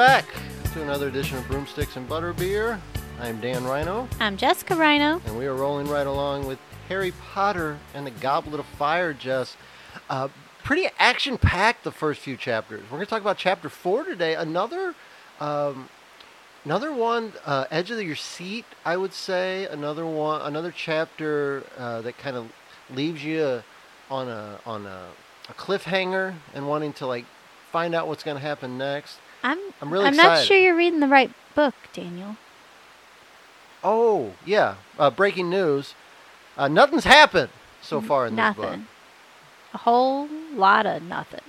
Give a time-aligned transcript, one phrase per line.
[0.00, 0.24] Back
[0.72, 2.80] to another edition of Broomsticks and Butterbeer.
[3.20, 5.20] I'm Dan Rhino, I'm Jessica Rhino.
[5.26, 9.58] and we are rolling right along with Harry Potter and the Goblet of Fire, Jess.
[10.08, 10.28] Uh,
[10.64, 12.80] pretty action packed the first few chapters.
[12.84, 14.34] We're going to talk about chapter four today.
[14.34, 14.94] Another.
[15.38, 15.90] Um,
[16.64, 19.66] Another one, uh, edge of your seat, I would say.
[19.66, 22.50] Another one, another chapter uh, that kind of
[22.88, 23.62] leaves you
[24.10, 25.08] on a on a,
[25.50, 27.26] a cliffhanger and wanting to like
[27.70, 29.18] find out what's going to happen next.
[29.42, 32.36] I'm I'm really I'm not sure you're reading the right book, Daniel.
[33.82, 35.94] Oh yeah, uh, breaking news!
[36.56, 38.80] Uh, nothing's happened so far in this nothing.
[38.80, 38.88] book.
[39.72, 41.40] A whole lot of nothing.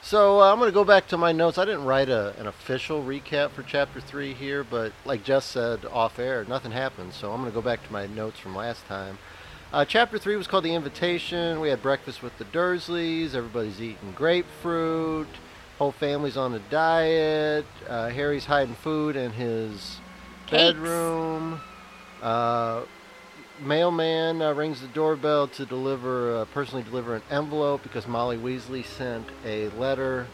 [0.00, 1.58] So uh, I'm going to go back to my notes.
[1.58, 5.84] I didn't write a, an official recap for chapter three here, but like Jess said
[5.86, 7.12] off air, nothing happened.
[7.12, 9.18] So I'm going to go back to my notes from last time.
[9.72, 11.60] Uh, chapter three was called The Invitation.
[11.60, 13.34] We had breakfast with the Dursleys.
[13.34, 15.28] Everybody's eating grapefruit.
[15.78, 17.64] Whole family's on a diet.
[17.88, 20.00] Uh, Harry's hiding food in his
[20.46, 20.72] Cakes.
[20.74, 21.60] bedroom.
[22.20, 22.82] Uh,
[23.60, 28.84] mailman uh, rings the doorbell to deliver, uh, personally deliver an envelope because Molly Weasley
[28.84, 30.26] sent a letter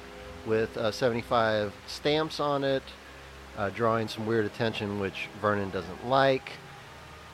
[0.47, 2.83] with uh, 75 stamps on it,
[3.59, 6.53] uh, drawing some weird attention which Vernon doesn't like.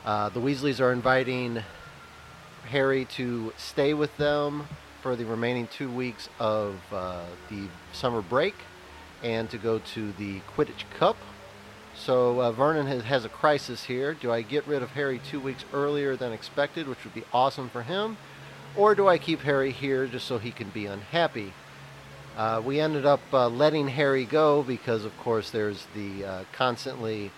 [0.03, 1.63] Uh, the Weasleys are inviting
[2.65, 4.67] Harry to stay with them
[5.01, 8.55] for the remaining two weeks of uh, the summer break
[9.23, 11.17] and to go to the Quidditch Cup.
[11.95, 14.13] So uh, Vernon has, has a crisis here.
[14.13, 17.69] Do I get rid of Harry two weeks earlier than expected, which would be awesome
[17.69, 18.17] for him?
[18.75, 21.53] Or do I keep Harry here just so he can be unhappy?
[22.37, 27.31] Uh, we ended up uh, letting Harry go because, of course, there's the uh, constantly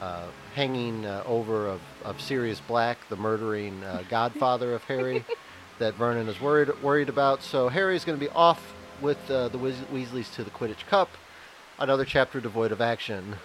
[0.00, 5.24] uh, hanging uh, over of, of Sirius Black, the murdering uh, godfather of Harry,
[5.80, 7.42] that Vernon is worried worried about.
[7.42, 11.08] So Harry's going to be off with uh, the Weas- Weasleys to the Quidditch Cup.
[11.78, 13.36] Another chapter devoid of action.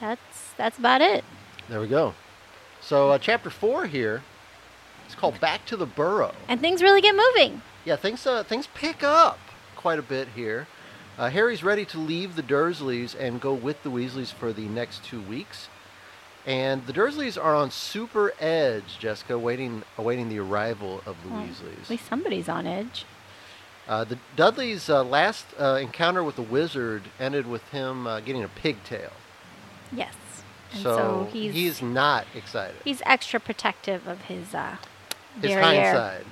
[0.00, 1.24] That's that's about it.
[1.68, 2.14] There we go.
[2.80, 4.22] So uh, chapter four here,
[5.06, 6.34] it's called Back to the Burrow.
[6.48, 7.62] And things really get moving.
[7.84, 9.38] Yeah, things uh, things pick up
[9.76, 10.66] quite a bit here.
[11.18, 15.04] Uh, Harry's ready to leave the Dursleys and go with the Weasleys for the next
[15.04, 15.68] two weeks.
[16.44, 21.42] And the Dursleys are on super edge, Jessica, waiting awaiting the arrival of the Well,
[21.46, 21.82] Weasleys.
[21.84, 23.04] At least somebody's on edge.
[23.88, 28.42] Uh, the Dudley's uh, last uh, encounter with the wizard ended with him uh, getting
[28.42, 29.10] a pigtail.
[29.92, 30.14] Yes.
[30.72, 32.76] And so so, he's he's not excited.
[32.84, 34.76] he's extra protective of his uh
[35.40, 35.62] his derriere.
[35.62, 36.26] hindsight.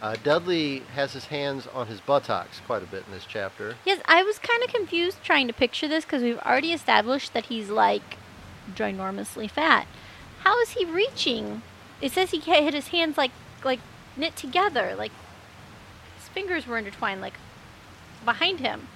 [0.00, 3.74] Uh, Dudley has his hands on his buttocks quite a bit in this chapter.
[3.84, 7.46] Yes, I was kind of confused trying to picture this because we've already established that
[7.46, 8.16] he's like
[8.74, 9.86] ginormously fat.
[10.40, 11.62] How is he reaching?
[12.00, 13.32] It says he hit his hands like
[13.64, 13.80] like
[14.16, 15.12] knit together, like
[16.18, 17.34] his fingers were intertwined, like
[18.24, 18.88] behind him.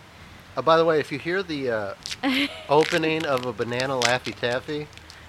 [0.56, 1.94] Uh, by the way, if you hear the uh,
[2.68, 4.86] opening of a banana Laffy Taffy,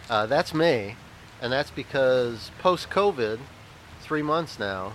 [0.10, 0.96] uh, that's me,
[1.42, 3.40] and that's because post-COVID,
[4.02, 4.94] three months now,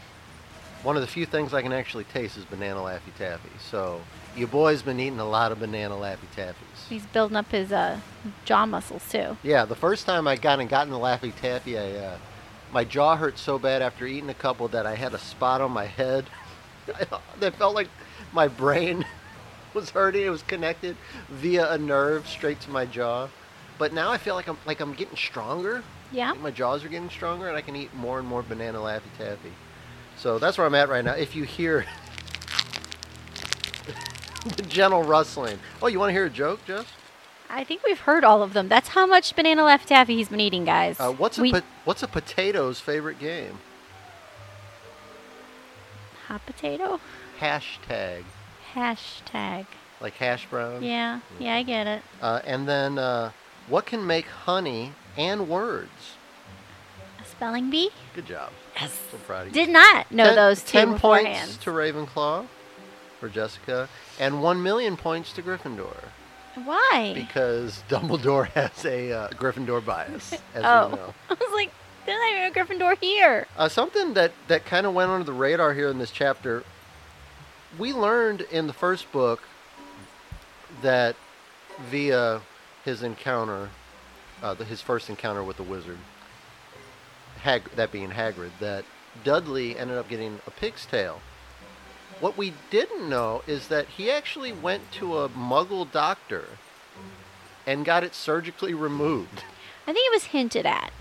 [0.83, 3.51] one of the few things I can actually taste is banana Laffy Taffy.
[3.59, 4.01] So
[4.37, 6.89] your boy's been eating a lot of banana Laffy Taffies.
[6.89, 8.01] He's building up his uh,
[8.45, 9.37] jaw muscles too.
[9.43, 12.19] Yeah, the first time I got and gotten the Laffy Taffy, I, uh,
[12.73, 15.73] my jaw hurt so bad after eating a couple that I had a spot on
[15.73, 16.27] my head.
[17.41, 17.89] that felt like
[18.33, 19.05] my brain
[19.75, 20.25] was hurting.
[20.25, 20.97] It was connected
[21.29, 23.29] via a nerve straight to my jaw.
[23.79, 25.83] But now I feel like I'm like I'm getting stronger.
[26.11, 26.33] Yeah.
[26.35, 29.53] My jaws are getting stronger, and I can eat more and more banana Laffy Taffy.
[30.19, 31.13] So that's where I'm at right now.
[31.13, 31.87] If you hear
[34.57, 36.87] the gentle rustling, oh, you want to hear a joke, Jess?
[37.51, 38.69] I think we've heard all of them.
[38.69, 41.01] That's how much banana Laffy Taffy he's been eating, guys.
[41.01, 43.59] Uh, what's a we, po- what's a potato's favorite game?
[46.29, 47.01] hot potato?
[47.41, 48.25] Hashtag
[48.75, 49.65] Hashtag.
[50.01, 50.83] like hash brown.
[50.83, 52.03] Yeah, yeah, I get it.
[52.21, 53.31] Uh, and then uh,
[53.67, 56.17] what can make honey and words?
[57.21, 57.91] A spelling bee?
[58.15, 58.53] Good job.
[58.81, 58.99] Yes.
[59.11, 59.53] So proud of you.
[59.53, 61.49] Did not know Ten- those two Ten beforehand.
[61.49, 62.47] points to Ravenclaw
[63.21, 63.89] for Jessica,
[64.21, 65.97] and one million points to Gryffindor
[66.65, 67.13] Why?
[67.15, 71.15] because Dumbledore has a uh, Gryffindor bias, as oh, we know.
[71.31, 71.73] I was like,
[72.07, 73.47] there's not even a Gryffindor here.
[73.57, 76.63] Uh, something that, that kind of went under the radar here in this chapter.
[77.79, 79.43] We learned in the first book
[80.83, 81.17] that
[81.91, 82.41] via
[82.85, 83.71] his encounter,
[84.43, 85.99] uh, the, his first encounter with the wizard,
[87.43, 88.85] Hag- that being Hagrid, that
[89.25, 91.21] Dudley ended up getting a pig's tail.
[92.21, 96.45] What we didn't know is that he actually went to a Muggle doctor
[97.67, 99.45] and got it surgically removed.
[99.87, 100.93] I think it was hinted at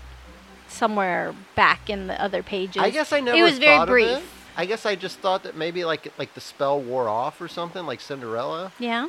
[0.68, 2.82] somewhere back in the other pages.
[2.82, 4.16] I guess I never It was very brief.
[4.18, 4.24] of it.
[4.56, 7.84] I guess I just thought that maybe like like the spell wore off or something,
[7.86, 8.72] like Cinderella.
[8.78, 9.08] Yeah.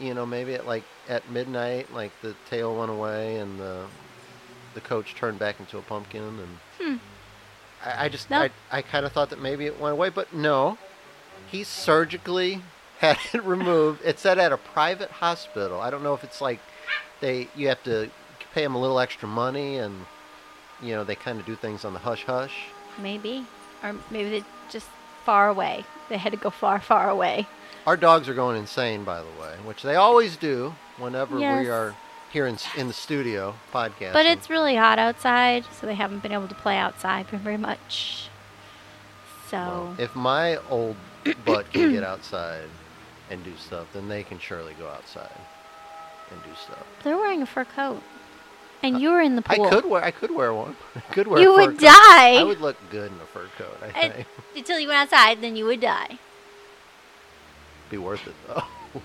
[0.00, 3.86] you know, maybe at like at midnight, like the tail went away and the
[4.74, 6.96] the coach turned back into a pumpkin, and Hmm.
[7.84, 8.50] I, I just Nope.
[8.70, 10.78] I, I kind of thought that maybe it went away, but no,
[11.50, 12.62] he surgically
[12.98, 14.02] had it removed.
[14.04, 15.80] It said at a private hospital.
[15.80, 16.60] I don't know if it's like
[17.20, 18.10] they you have to
[18.52, 20.06] pay him a little extra money, and
[20.82, 22.66] you know they kind of do things on the hush hush.
[22.98, 23.46] Maybe.
[23.82, 24.86] Or maybe they just
[25.24, 25.84] far away.
[26.08, 27.46] They had to go far, far away.
[27.86, 31.62] Our dogs are going insane, by the way, which they always do whenever Yes.
[31.62, 31.94] we are
[32.34, 34.12] here in, in the studio podcast.
[34.12, 38.28] But it's really hot outside, so they haven't been able to play outside very much.
[39.48, 40.96] So, Well, if my old
[41.46, 42.68] butt can get outside
[43.30, 45.30] and do stuff, then they can surely go outside
[46.32, 46.84] and do stuff.
[47.04, 48.02] they're wearing a fur coat.
[48.82, 50.76] And you were in the Uh, I could wear I could wear one.
[50.96, 51.40] I could wear.
[51.40, 51.86] You a fur would coat.
[51.86, 52.34] die.
[52.36, 53.78] I would look good in a fur coat.
[53.80, 54.26] I I- think
[54.56, 56.18] Until you went outside, then you would die.
[57.90, 58.64] be worth it though.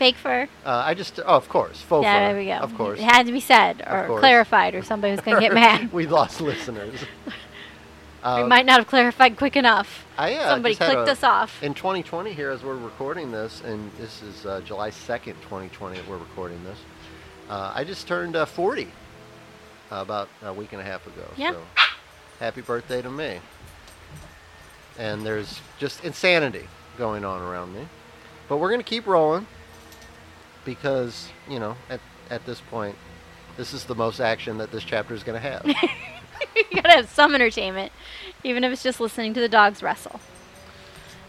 [0.00, 0.48] Fake fur.
[0.64, 2.32] Uh, I just oh of course faux yeah, fur.
[2.32, 2.52] there we go.
[2.52, 2.98] Of course.
[2.98, 5.92] It had to be said or clarified, or somebody was going to get mad.
[5.92, 6.98] we lost listeners.
[8.24, 10.06] we might not have clarified quick enough.
[10.16, 11.62] I, uh, Somebody clicked a- us off.
[11.62, 16.08] In 2020, here as we're recording this, and this is uh, July 2nd, 2020, that
[16.08, 16.78] we're recording this.
[17.50, 18.88] Uh, I just turned uh, 40 uh,
[19.96, 21.26] about a week and a half ago.
[21.36, 21.52] Yeah.
[21.52, 21.60] So
[22.38, 23.40] happy birthday to me.
[24.98, 27.86] And there's just insanity going on around me.
[28.48, 29.46] But we're going to keep rolling
[30.64, 32.96] because, you know, at, at this point,
[33.56, 35.64] this is the most action that this chapter is going to have.
[36.56, 37.92] you gotta have some entertainment,
[38.44, 40.20] even if it's just listening to the dogs wrestle.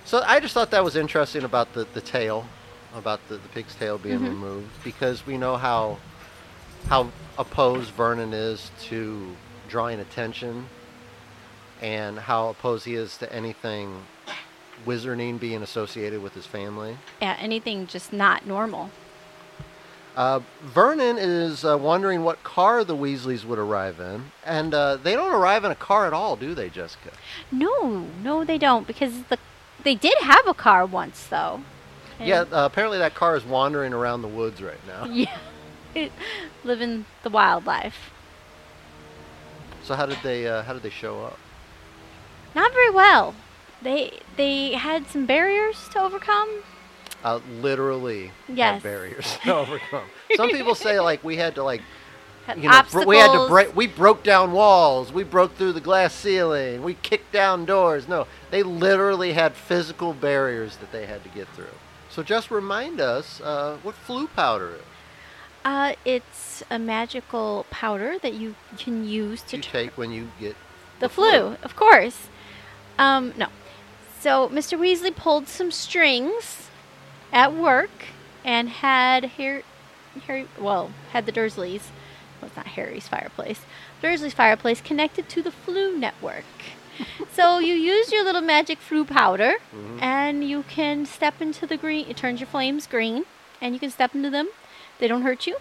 [0.06, 2.46] So I just thought that was interesting about the, the tail,
[2.96, 4.30] about the, the pig's tail being Mhm.
[4.30, 5.98] removed, because we know how
[6.88, 9.36] how opposed Vernon is to
[9.70, 10.68] drawing attention,
[11.82, 14.04] and how opposed he is to anything
[14.86, 16.98] wizarding being associated with his family.
[17.22, 18.90] Yeah, anything just not normal.
[20.16, 25.14] Uh, Vernon is uh, wondering what car the Weasleys would arrive in, and uh, they
[25.14, 27.12] don't arrive in a car at all, do they, Jessica?
[27.52, 29.38] No, no, they don't because the
[29.84, 31.62] they did have a car once though.
[32.20, 35.06] Yeah, uh, apparently that car is wandering around the woods right now.
[35.12, 35.38] Yeah.
[35.96, 36.12] it,
[36.64, 38.12] Living the wildlife.
[39.84, 41.40] So how did they uh, how did they show up?
[42.54, 43.34] Not very well.
[43.82, 46.64] They they had some barriers to overcome.
[47.24, 48.82] Uh, literally Yes.
[48.82, 50.06] barriers to overcome.
[50.36, 51.82] Some people say like we had to like
[52.50, 53.06] you know br- obstacles.
[53.06, 56.96] we had to break we broke down walls, we broke through the glass ceiling, we
[56.96, 58.08] kicked down doors.
[58.08, 61.76] No, they literally had physical barriers that they had to get through.
[62.10, 64.82] So just remind us uh, what Floo powder is.
[65.64, 70.32] Uh, it's a magical powder that you can use to You tr- take when you
[70.40, 70.56] get
[71.00, 72.28] the flu, of course.
[72.98, 73.48] Um, no.
[74.20, 74.78] So Mr.
[74.78, 76.70] Weasley pulled some strings
[77.32, 77.90] at work
[78.44, 79.64] and had Harry,
[80.28, 81.84] Harry well, had the Dursleys,
[82.42, 83.62] well, it's not Harry's fireplace,
[84.02, 86.44] Dursley's fireplace connected to the Floo network.
[87.34, 90.02] so you use your little magic Floo powder Mhm.
[90.02, 93.26] and you can step into the green, it turns your flames green,
[93.62, 94.50] and you can step into them.
[95.00, 95.58] They don't hurt you.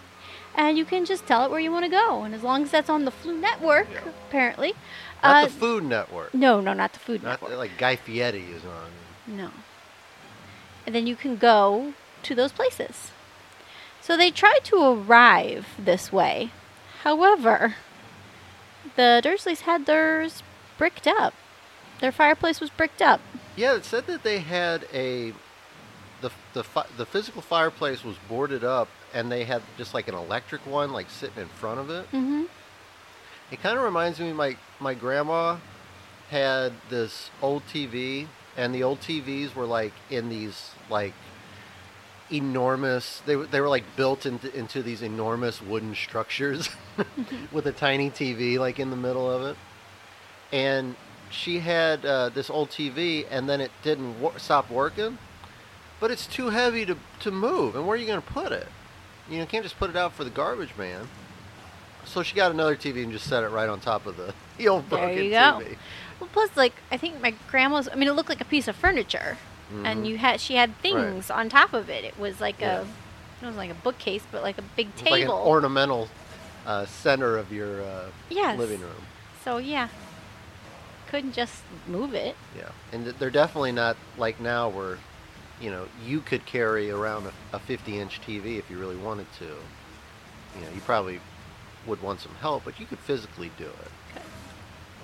[0.55, 2.23] And you can just tell it where you want to go.
[2.25, 4.01] And as long as that's on the Floo network, Yeah.
[4.29, 4.75] apparently.
[5.23, 6.35] Not uh, the Food Network.
[6.35, 7.57] no, no, not the Food Not Network.
[7.59, 8.91] like Guy Fieri is on.
[9.37, 9.51] no.
[10.87, 13.11] And then you can go to those places.
[14.01, 16.51] So they tried to arrive this way.
[17.03, 17.77] However,
[18.97, 20.43] the Dursleys had theirs
[20.79, 21.35] bricked up.
[22.01, 23.21] Their fireplace was bricked up.
[23.57, 25.33] Yeah, it said that they had a
[26.21, 30.15] the the fi- the physical fireplace was boarded up, and they had just like an
[30.15, 32.07] electric one, like sitting in front of it.
[32.07, 32.45] Mm-hmm.
[33.51, 35.59] It kind of reminds me my my grandma
[36.31, 38.27] had this old TV,
[38.61, 41.15] and the old TVs were like in these like
[42.31, 43.23] enormous.
[43.25, 46.69] They were they were like built into into these enormous wooden structures
[47.53, 49.57] with a tiny TV like in the middle of it,
[50.53, 50.95] and
[51.31, 55.17] she had uh, this old TV, and then it didn't wor- stop working,
[55.99, 58.69] but it's too heavy to to move, and where are you going to put it?
[59.27, 61.09] You know, you can't just put it out for the garbage man.
[62.05, 64.69] So she got another TV and just set it right on top of the, the
[64.69, 65.61] old There broken you go.
[65.61, 65.77] TV.
[66.19, 67.89] Well, plus, like I think my grandma's.
[67.91, 69.39] I mean, it looked like a piece of furniture,
[69.85, 70.09] and Mhm.
[70.09, 72.05] you had she had things on top of it.
[72.05, 72.81] It was like Yeah.
[73.41, 75.43] a, it was like a bookcase, but like a big It's like an table.
[75.47, 76.09] ornamental
[76.67, 78.59] uh, center of your uh, yes.
[78.59, 79.03] living room.
[79.45, 79.89] So yeah,
[81.09, 82.37] couldn't just move it.
[82.57, 84.99] Yeah, and th- they're definitely not like now where,
[85.61, 89.45] you know, you could carry around a, a 50-inch TV if you really wanted to.
[89.45, 91.21] You know, you probably
[91.87, 93.91] would want some help, but you could physically do it.
[94.17, 94.25] Okay.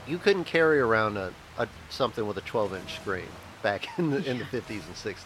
[0.07, 3.29] You couldn't carry around a, a something with a 12-inch screen
[3.63, 5.17] back in the in the 50s and 60s.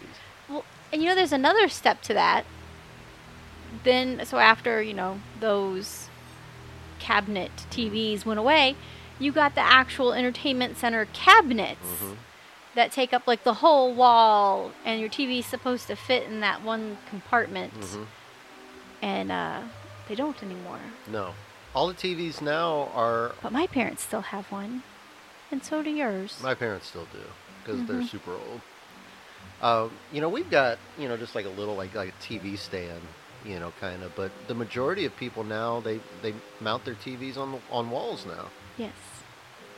[0.48, 2.44] Well, And you know, there's another step to that.
[3.84, 6.08] Then, so after, you know, those
[6.98, 8.76] cabinet TVs went away,
[9.18, 12.16] you got the actual entertainment center cabinets Mhm.
[12.74, 16.62] that take up like the whole wall, and your TV's supposed to fit in that
[16.62, 17.78] one compartment.
[17.80, 18.06] Mhm.
[19.02, 19.60] And uh,
[20.10, 20.80] they don't anymore.
[21.06, 21.34] No.
[21.72, 23.30] All the TVs now are.
[23.42, 24.82] But my parents still have one,
[25.52, 26.36] and so do yours.
[26.42, 27.22] My parents still do
[27.62, 28.10] because they're Mhm.
[28.10, 28.60] super old.
[29.62, 32.58] Um, you know, we've got you know just like a little like like a TV
[32.58, 33.00] stand,
[33.44, 34.16] you know, kind of.
[34.16, 38.26] But the majority of people now they they mount their TVs on the, on walls
[38.26, 38.92] now, yes.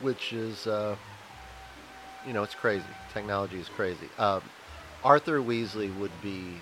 [0.01, 0.95] which is uh,
[2.25, 2.87] you know it's crazy.
[3.13, 4.09] Technology is crazy.
[4.17, 4.41] Um,
[5.03, 6.59] Arthur Weasley would be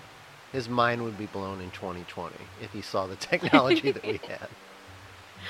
[0.52, 4.48] his mind would be blown in 2020 if he saw the technology that we had,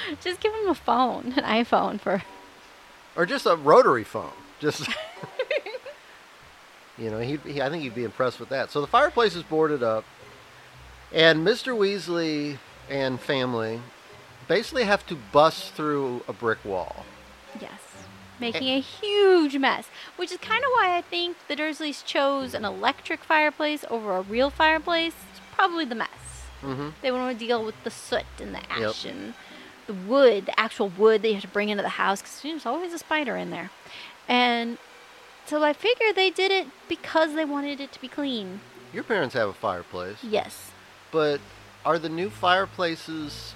[0.21, 2.23] Just give him a phone, an iPhone for.
[3.17, 4.33] or just a rotary phone.
[4.61, 4.89] Just
[6.99, 8.71] you know, he, he I think he'd be impressed with that.
[8.71, 10.05] So the fireplace is boarded up,
[11.13, 11.77] and Mr.
[11.77, 13.81] Weasley and family
[14.49, 17.05] basically have to bust through a brick wall.
[17.61, 17.81] Yes.
[18.43, 22.65] Making a huge mess, which is kind of why I think the Dursleys chose an
[22.65, 25.15] electric fireplace over a real fireplace.
[25.31, 26.09] It's probably the mess.
[26.63, 26.89] Mm-hmm.
[27.01, 29.35] They want to deal with the soot and the ash and
[29.87, 32.67] the wood, the actual wood that you have to bring into the house because there's
[32.67, 33.71] always a spider in there.
[34.29, 34.79] And
[35.47, 38.61] so I figure they did it because they wanted it to be clean.
[38.93, 40.71] Your parents have a fireplace, Yes.
[41.11, 41.41] but
[41.85, 43.55] are the new fireplaces?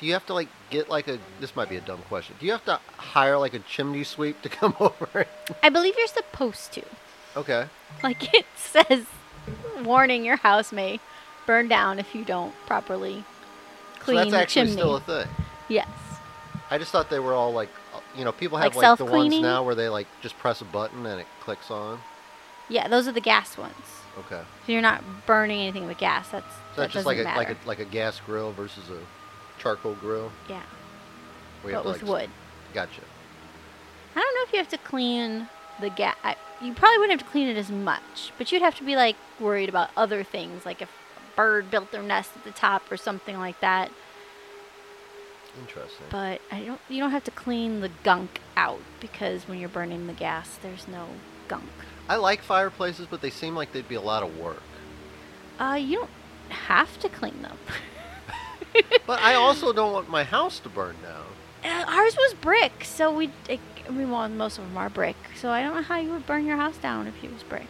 [0.00, 1.18] Do you have to like get like a?
[1.40, 2.34] This might be a dumb question.
[2.40, 5.26] Do you have to hire like a chimney sweep to come over?
[5.62, 6.82] I believe you're supposed to.
[7.36, 7.66] okay.
[8.02, 9.04] Like it says,
[9.82, 11.00] warning your house may
[11.46, 13.24] burn down if you don't properly
[13.98, 14.72] clean So that's the actually chimney.
[14.80, 15.26] still a thing.
[15.68, 15.88] yes.
[16.70, 17.68] I just thought they were all like,
[18.16, 20.64] you know, people have Like like, the ones now where they like just press a
[20.64, 21.98] button and it clicks on.
[22.68, 23.74] Yeah, those are the gas ones.
[24.20, 24.40] Okay.
[24.66, 26.28] So you're not burning anything with gas.
[26.30, 28.98] That's So that just like a like a like a gas grill versus a
[29.60, 30.32] charcoal grill.
[30.48, 30.62] yeah,
[31.64, 32.30] you but have with like, wood.
[32.74, 33.02] Gotcha.
[34.16, 35.48] I don't know if you have to clean
[35.80, 36.16] the gas.
[36.60, 39.16] You probably wouldn't have to clean it as much, but you'd have to be like
[39.38, 42.96] worried about other things, like if a bird built their nest at the top or
[42.96, 43.90] something like that.
[45.58, 46.06] Interesting.
[46.10, 46.80] But I don't.
[46.88, 50.86] You don't have to clean the gunk out because when you're burning the gas, there's
[50.86, 51.06] no
[51.48, 51.64] gunk.
[52.08, 54.62] I like fireplaces, but they seem like they'd be a lot of work.
[55.58, 56.10] Uh, you don't
[56.50, 57.58] have to clean them.
[59.06, 61.24] But I also don't want my house to burn down.
[61.64, 63.30] Uh, ours was brick, so we.
[63.48, 66.10] It, I mean, well, most of them are brick, so I don't know how you
[66.12, 67.66] would burn your house down if it was brick.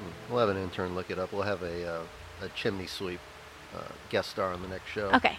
[0.00, 0.32] Hmm.
[0.32, 1.32] We'll have an intern look it up.
[1.32, 2.02] We'll have a uh,
[2.42, 3.20] a chimney sweep
[3.76, 5.10] uh, guest star on the next show.
[5.12, 5.38] Okay.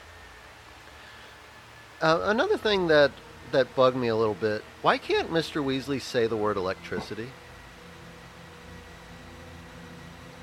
[2.02, 3.12] Uh, another thing that
[3.52, 4.64] that bugged me a little bit.
[4.82, 5.64] Why can't Mr.
[5.64, 7.30] Weasley say the word electricity?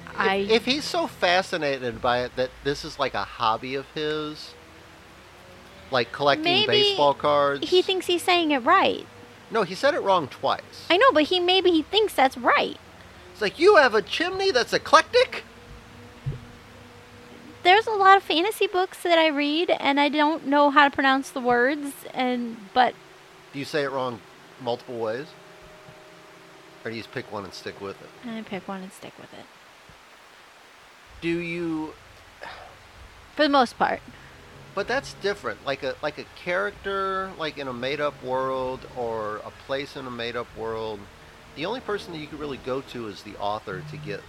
[0.08, 3.86] If- I if he's so fascinated by it that this is like a hobby of
[3.94, 4.54] his,
[5.90, 7.68] like collecting Maybe baseball cards.
[7.68, 9.06] he thinks he's saying it right.
[9.50, 10.86] no, he said it wrong twice.
[10.90, 12.78] I know, but he maybe he thinks that's right.
[13.32, 15.44] It's like you have a chimney that's eclectic.
[17.62, 20.94] There's a lot of fantasy books that I read, and I don't know how to
[20.94, 22.94] pronounce the words, and but
[23.52, 24.20] Do you say it wrong
[24.60, 25.26] multiple ways,
[26.84, 28.08] or do you just pick one and stick with it?
[28.28, 29.44] I pick one and stick with it
[31.20, 31.94] Do you?
[33.36, 34.00] for the most part.
[34.74, 35.64] But that's different.
[35.64, 40.10] Like a like a character, like in a made-up world, or a place in a
[40.10, 41.00] made-up world.
[41.54, 44.20] The only person that you could really go to is the author to get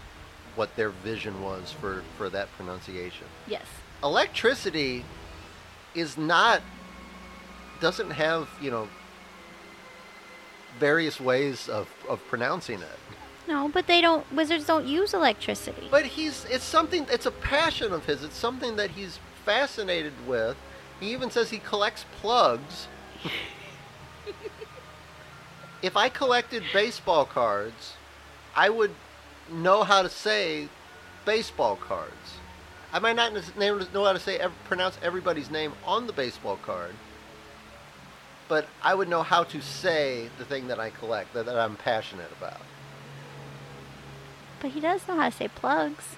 [0.55, 3.27] what their vision was for for that pronunciation.
[3.47, 3.65] Yes.
[4.03, 5.03] Electricity
[5.95, 6.61] is not
[7.81, 8.87] doesn't have you know
[10.79, 12.99] various ways of of pronouncing it.
[13.47, 14.31] No, but they don't.
[14.33, 15.87] Wizards don't use electricity.
[15.89, 18.23] But he's it's something it's a passion of his.
[18.23, 20.57] It's something that he's fascinated with.
[20.99, 22.87] He even says he collects plugs.
[25.81, 27.93] if I collected baseball cards,
[28.55, 28.91] I would
[29.51, 30.67] know how to say
[31.25, 32.39] baseball cards.
[32.91, 36.93] I might not know how to say pronounce everybody's name on the baseball card,
[38.47, 41.75] but I would know how to say the thing that I collect that, that I'm
[41.75, 42.61] passionate about.
[44.59, 46.15] But he does know how to say plugs.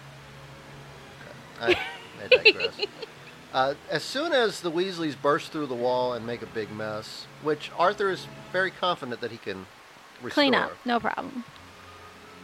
[1.61, 1.77] I,
[2.23, 2.73] I digress.
[3.53, 7.27] uh, as soon as the Weasleys burst through the wall and make a big mess,
[7.43, 9.65] which Arthur is very confident that he can
[10.21, 11.43] restore, Clean up, no problem.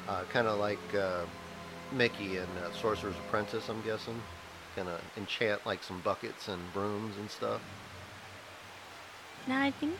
[0.10, 1.22] uh, kind of like uh,
[1.94, 4.22] Mickey and uh, Sorcerer's Apprentice, I'm guessing,
[4.76, 7.62] kind of enchant like some buckets and brooms and stuff.
[9.48, 9.94] No, I think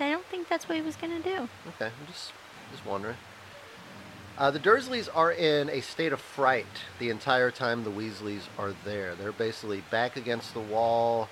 [0.00, 1.48] I don't think that's what he was gonna do.
[1.68, 2.32] Okay, I'm just
[2.72, 3.16] just wondering.
[4.36, 6.66] Uh, the Dursleys are in a state of fright
[6.98, 9.14] the entire time the Weasleys are there.
[9.14, 11.28] They're basically back against the wall.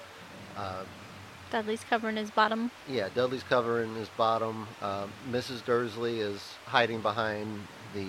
[0.57, 0.85] Uh,
[1.51, 2.71] Dudley's covering his bottom.
[2.89, 4.67] yeah, Dudley's covering his bottom.
[4.81, 5.65] Um Mrs.
[5.65, 8.07] Dursley is hiding behind the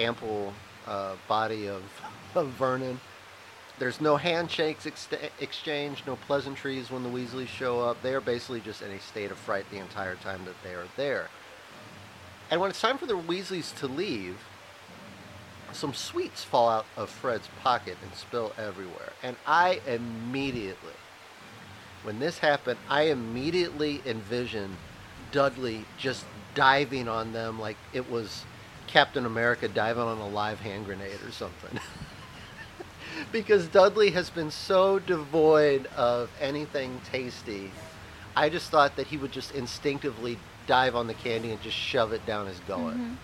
[0.00, 0.54] ample
[0.86, 1.82] uh, body of,
[2.34, 3.00] of Vernon.
[3.78, 8.00] There's no handshakes ext- exchanged, no pleasantries when the Weasleys show up.
[8.02, 10.88] They are basically just in a state of fright the entire time that they are
[10.96, 11.28] there.
[12.50, 14.38] And when it's time for the Weasleys to leave,
[15.72, 19.12] some sweets fall out of Fred's pocket and spill everywhere.
[19.22, 20.94] And I immediately,
[22.02, 24.76] when this happened, I immediately envisioned
[25.30, 26.24] Dudley just
[26.54, 28.44] diving on them like it was
[28.86, 31.78] Captain America diving on a live hand grenade or something.
[33.32, 37.70] because Dudley has been so devoid of anything tasty.
[38.34, 40.38] I just thought that he would just instinctively
[40.68, 42.96] dive on the candy and just shove it down his gullet.
[42.96, 43.16] Mhm.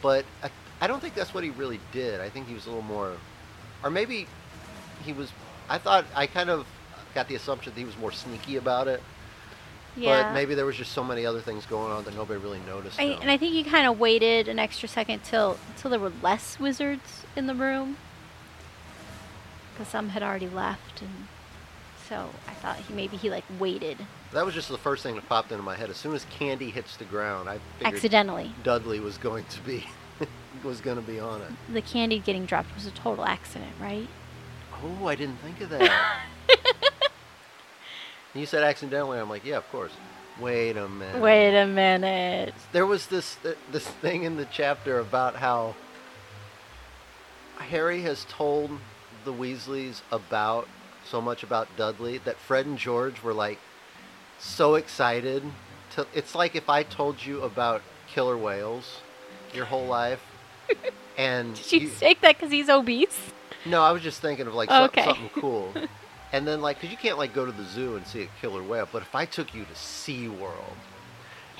[0.00, 2.20] But I, I don't think that's what he really did.
[2.20, 3.16] I think he was a little more,
[3.82, 4.28] or maybe
[5.04, 5.32] he was.
[5.68, 6.66] I thought I kind of
[7.14, 9.02] got the assumption that he was more sneaky about it.
[9.96, 10.22] Yeah.
[10.22, 12.98] But maybe there was just so many other things going on that nobody really noticed.
[12.98, 16.12] I, and I think he kind of waited an extra second till till there were
[16.22, 17.96] less wizards in the room,
[19.72, 21.28] because some had already left, and
[22.12, 23.96] so I thought he maybe he like waited
[24.32, 25.90] that was just the first thing that popped into my head.
[25.90, 28.52] As soon as Candy hits the ground, I figured accidentally.
[28.62, 29.84] Dudley was going to be
[30.64, 31.50] was going to be on it.
[31.72, 34.08] The candy getting dropped was a total accident, right?
[34.82, 36.20] Oh, I didn't think of that.
[38.34, 39.18] you said accidentally.
[39.18, 39.92] I'm like, yeah, of course.
[40.40, 41.20] Wait a minute.
[41.20, 42.54] Wait a minute.
[42.72, 45.74] There was this th- this thing in the chapter about how
[47.58, 48.70] Harry has told
[49.24, 50.66] the Weasleys about
[51.12, 53.58] so much about Dudley that Fred and George were like
[54.38, 55.42] so excited.
[55.94, 58.96] To, it's like if I told you about killer whales
[59.52, 60.22] your whole life,
[61.18, 63.30] and Did you, take that because he's obese?
[63.66, 65.04] no, I was just thinking of like Okay.
[65.04, 65.74] something cool.
[66.34, 68.62] And then like, cause you can't like go to the zoo and see a killer
[68.62, 70.80] whale, but if I took you to SeaWorld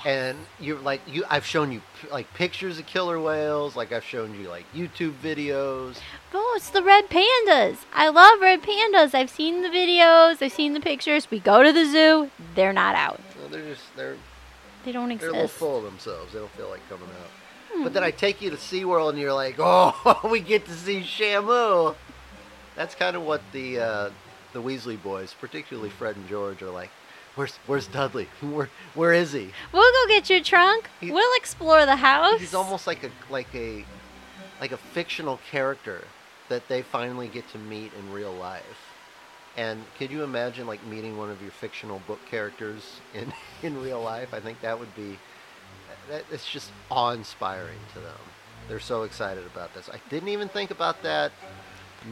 [0.05, 4.37] and you're like, you, I've shown you like pictures of killer whales, like I've shown
[4.39, 5.97] you like YouTube videos.
[6.33, 7.77] Oh, it's the red pandas.
[7.93, 9.13] I love red pandas.
[9.13, 10.41] I've seen the videos.
[10.41, 11.31] I've seen the pictures.
[11.31, 12.29] We go to the zoo.
[12.55, 13.21] They're not out.
[13.39, 14.17] Well, they're just, they're,
[14.83, 16.33] They don't exist they're a little full of themselves.
[16.33, 17.29] They don't feel like coming out.
[17.71, 17.83] Hmm.
[17.83, 21.01] But then I take you to SeaWorld and you're like, oh, we get to see
[21.01, 21.95] Shamu.
[22.75, 24.09] That's kind of what the, uh,
[24.51, 26.89] the Weasley boys, particularly Fred and George, are like.
[27.35, 28.27] Where's Where's Dudley?
[28.41, 29.51] Where Where is he?
[29.71, 30.89] We'll go get your trunk.
[31.01, 32.39] He- we'll explore the house.
[32.39, 33.85] He's almost like a like a
[34.61, 36.05] like a fictional character
[36.49, 38.89] that they finally get to meet in real life.
[39.55, 44.01] And could you imagine like meeting one of your fictional book characters in in real
[44.01, 44.33] life?
[44.33, 45.17] I think that would be
[46.09, 48.17] that, it's just awe-inspiring to them.
[48.67, 49.89] They're so excited about this.
[49.91, 51.31] I didn't even think about that.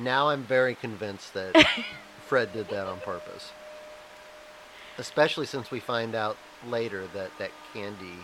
[0.01, 1.65] Now I'm very convinced that
[2.27, 3.51] Fred did that on purpose.
[5.01, 6.37] Especially since we find out
[6.67, 8.19] later that that candy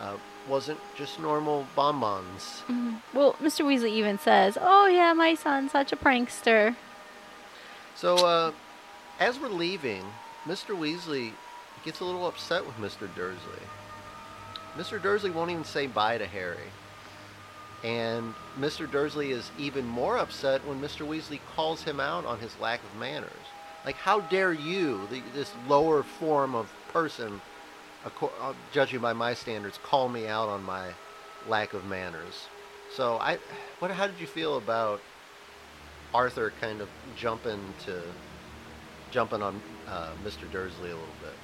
[0.00, 0.16] uh,
[0.48, 2.62] wasn't just normal bonbons.
[2.68, 3.00] Mhm.
[3.12, 3.64] Well, Mr.
[3.64, 6.76] Weasley even says, "Oh yeah, my son's such a prankster."
[7.96, 8.52] So, uh,
[9.18, 10.04] as we're leaving,
[10.46, 10.78] Mr.
[10.78, 11.32] Weasley
[11.84, 13.12] gets a little upset with Mr.
[13.16, 13.66] Dursley.
[14.76, 15.02] Mr.
[15.02, 16.70] Dursley won't even say bye to Harry.
[17.82, 18.88] And Mr.
[18.88, 21.04] Dursley is even more upset when Mr.
[21.04, 23.48] Weasley calls him out on his lack of manners.
[23.84, 27.40] Like, how dare you, the, this lower form of person,
[28.04, 30.88] uh, judging by my standards, call me out on my
[31.48, 32.48] lack of manners?
[32.94, 33.38] So, I,
[33.80, 35.00] what, how did you feel about
[36.14, 38.02] Arthur kind of jumping to
[39.14, 40.50] jumping on uh, Mr.
[40.50, 41.34] Dursley a little bit.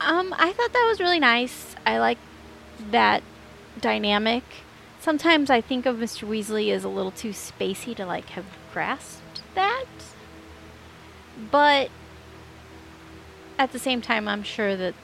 [0.00, 1.74] Um, I thought that was really nice.
[1.86, 2.18] I like
[2.90, 3.22] that
[3.80, 4.44] dynamic.
[5.00, 6.28] Sometimes I think of Mr.
[6.28, 9.86] Weasley as a little too spacey to like have grasped that.
[11.50, 11.90] But
[13.58, 14.94] at the same time, I'm sure that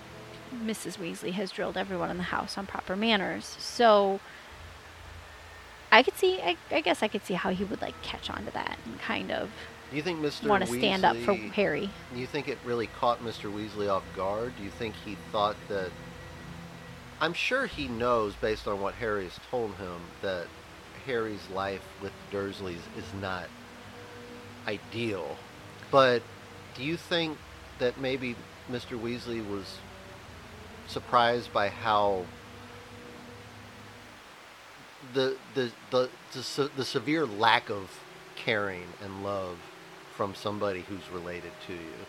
[0.55, 0.99] Mrs.
[0.99, 3.57] Weasley has drilled everyone in the house on proper manners.
[3.59, 4.21] So
[5.91, 8.45] I could see, I, I guess I could see how he would like catch on
[8.45, 9.51] to that and kind of
[9.91, 10.49] Do you think Mr.
[10.49, 11.91] want to stand up for Harry.
[12.15, 13.53] Do you think it really caught Mr.
[13.53, 14.55] Weasley off guard?
[14.57, 15.91] Do you think he thought that?
[17.21, 20.47] I'm sure he knows, based on what Harry has told him, that
[21.07, 23.45] Harry's life with Dursleys is not
[24.67, 25.37] ideal.
[25.93, 26.23] But
[26.75, 27.39] do you think
[27.79, 28.35] that maybe
[28.69, 29.01] Mr.
[29.01, 29.79] Weasley was
[30.89, 32.25] surprised by how
[35.15, 38.01] the the the the, the severe lack of
[38.35, 39.59] caring and love
[40.17, 42.07] from somebody who's related to you?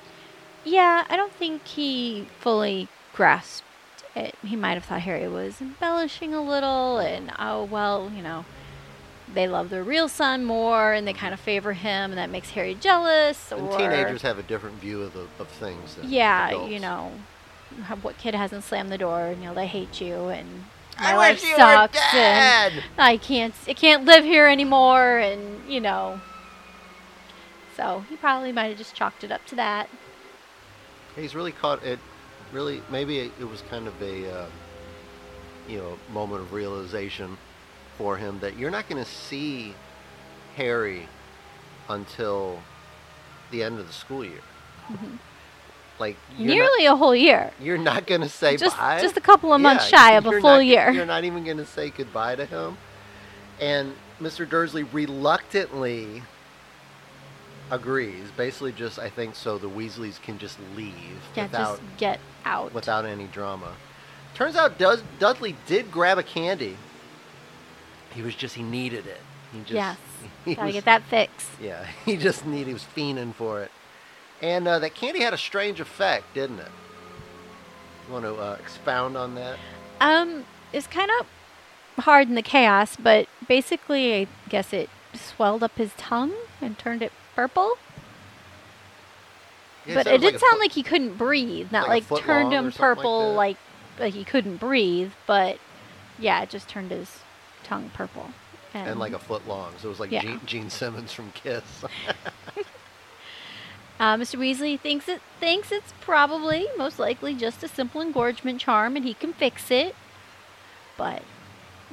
[0.66, 3.68] Yeah, I don't think he fully grasped
[4.16, 7.28] it, he might have thought Harry was embellishing a little, mm-hmm.
[7.28, 8.46] and oh well, you know,
[9.34, 12.52] they love their real son more, and they kind of favor him, and that makes
[12.52, 13.52] Harry jealous.
[13.52, 15.96] And or teenagers have a different view of the of things.
[15.96, 16.72] Than yeah, adults.
[16.72, 17.12] you know,
[18.02, 19.28] what kid hasn't slammed the door?
[19.28, 20.66] and, You know, they hate you, and
[21.00, 22.84] my I life wish you sucks, were and.
[22.98, 26.22] I can't, I can't live here anymore, and you know.
[27.76, 29.90] So he probably might have just chalked it up to that.
[31.16, 32.00] He's really caught it.
[32.52, 34.46] Really, maybe it, it was kind of a, uh,
[35.68, 37.36] you know, moment of realization
[37.98, 39.76] for him that you're not going to see
[40.56, 41.08] Harry
[41.90, 42.60] until
[43.52, 44.42] the end of the school year.
[44.92, 45.18] Mhm.
[46.00, 47.52] Like Nearly a whole year.
[47.62, 49.00] You're not going to say just bye.
[49.00, 50.90] just a couple of months Yeah, shy of a full not- year.
[50.92, 52.78] You're not even going to say goodbye to him.
[53.62, 54.50] And Mr.
[54.50, 56.24] Dursley reluctantly
[57.70, 58.26] agrees.
[58.36, 60.94] Basically, just I think so the Weasleys can just leave
[61.36, 62.74] yeah, without just get out.
[62.74, 63.74] without any drama.
[64.34, 66.78] Turns out Dudley did grab a candy.
[68.14, 69.22] He was just he needed it.
[69.52, 69.98] He just yes,
[70.46, 71.50] he gotta was- get that fixed.
[71.62, 72.68] Yeah, he just needed.
[72.68, 73.72] He was fiending for it.
[74.42, 76.72] And uh, that candy had a strange effect, didn't it?
[78.08, 79.58] You want to uh, expound on that?
[80.02, 85.78] Um, it's kind of hard in the chaos, but basically, I guess it swelled up
[85.78, 87.78] his tongue and turned it purple.
[89.86, 91.72] Yeah, but it did a sound foot- like he couldn't breathe.
[91.72, 93.58] Not like like, turned him purple, like
[94.00, 95.12] like he couldn't breathe.
[95.26, 95.58] But
[96.20, 97.20] yeah, it just turned his
[97.74, 98.30] tongue purple.
[98.74, 99.74] And, and like a foot long.
[99.80, 100.22] So it was like Yeah.
[100.22, 101.64] Gene, Gene Simmons from Kiss.
[104.00, 104.38] Uh, Mr.
[104.38, 109.14] Weasley thinks it thinks it's probably most likely just a simple engorgement charm, and he
[109.14, 109.96] can fix it.
[110.98, 111.22] But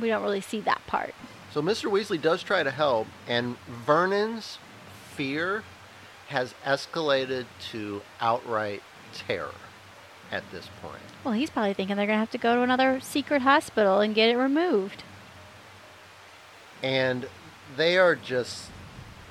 [0.01, 1.15] we don't really see that part.
[1.53, 1.91] so Mr.
[1.91, 4.59] Weasley does try to help, and Vernon's
[5.15, 5.63] fear
[6.29, 9.55] has escalated to outright terror
[10.33, 11.03] at this point.
[11.23, 14.31] Well, he's probably thinking they're gonna have to go to another secret hospital and get
[14.31, 15.05] it removed.
[16.83, 17.27] And
[17.77, 18.71] they are just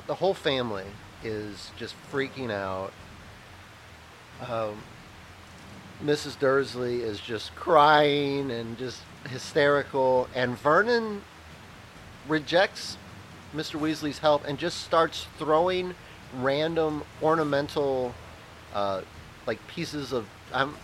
[0.08, 0.86] the whole family
[1.24, 2.92] is just freaking out.
[4.48, 4.82] Um,
[6.04, 6.40] Mrs.
[6.40, 11.22] Dursley is just crying and just hysterical, and Vernon
[12.28, 12.98] rejects
[13.54, 13.80] Mr.
[13.80, 15.94] Weasley's help and just starts throwing
[16.38, 18.14] random ornamental,
[18.74, 19.02] uh,
[19.46, 20.28] like pieces of.
[20.54, 20.76] Um,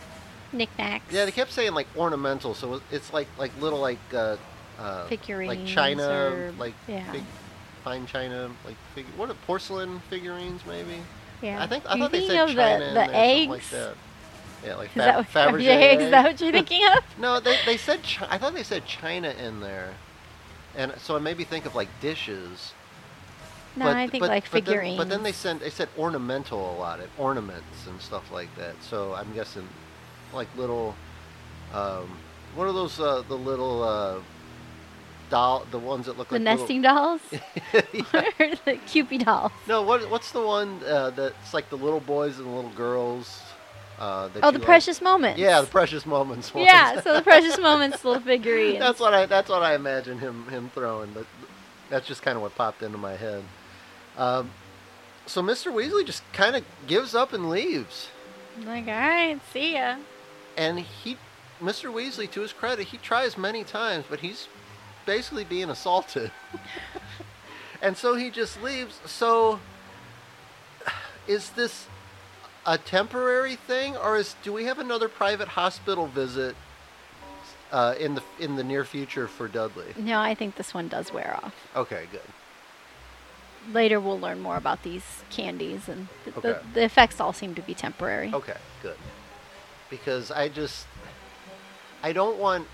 [0.51, 1.11] Knickknacks.
[1.11, 4.37] yeah, they kept saying like ornamental, so it's like like little like uh,
[4.79, 5.49] uh, figurines.
[5.49, 7.13] like china, or- like yeah.
[7.83, 11.01] fine china, like fig, what are porcelain figurines maybe?
[11.41, 11.61] yeah.
[11.61, 13.49] I think I You thought they said china the, in the there, eggs.
[13.49, 13.93] like that.
[14.65, 16.11] Yeah, like Fa- that, what, Fabergé yeah, is egg.
[16.11, 17.03] that what you're thinking of?
[17.19, 19.93] no, they they said chi- I thought they said china in there,
[20.75, 22.73] and so I maybe think of like dishes.
[23.77, 24.97] No, but, I think but, like but figurines.
[24.97, 28.75] Then, but then they said they said ornamental a lot, ornaments and stuff like that.
[28.81, 29.67] So I'm guessing
[30.33, 30.95] like little,
[31.73, 32.17] um,
[32.55, 34.19] what are those uh, the little uh,
[35.29, 39.51] doll, the ones that look the like little- nesting dolls or the Kewpie dolls.
[39.67, 43.41] No, what what's the one uh, that's like the little boys and the little girls?
[43.97, 44.61] Uh, Oh, the like?
[44.63, 45.39] precious moments.
[45.39, 46.53] Yeah, the precious moments.
[46.53, 46.65] Ones.
[46.67, 46.99] yeah.
[47.01, 48.79] So the precious moments little figurines.
[48.79, 51.25] that's what I that's what I imagine him him throwing, but
[51.89, 53.43] that's just kind of what popped into my head.
[54.17, 54.51] Um,
[55.25, 55.71] so Mr.
[55.73, 58.09] Weasley just kind of gives up and leaves,
[58.65, 59.95] like, all right, see ya.
[60.57, 61.17] and he,
[61.61, 61.91] Mr.
[61.91, 64.47] Weasley, to his credit, he tries many times, but he's
[65.05, 66.31] basically being assaulted,
[67.81, 68.99] and so he just leaves.
[69.05, 69.59] So,
[71.27, 71.87] is this
[72.65, 76.55] a temporary thing, or is do we have another private hospital visit
[77.71, 79.93] uh, in the in the near future for Dudley?
[79.97, 81.53] No, I think this one does wear off.
[81.75, 82.21] Okay, good.
[83.73, 87.63] Later, we'll learn more about these candies, and th- the, the effects all seem to
[87.63, 88.31] be temporary.
[88.31, 88.97] Okay, good.
[89.89, 90.85] Because I just
[92.03, 92.67] I don't want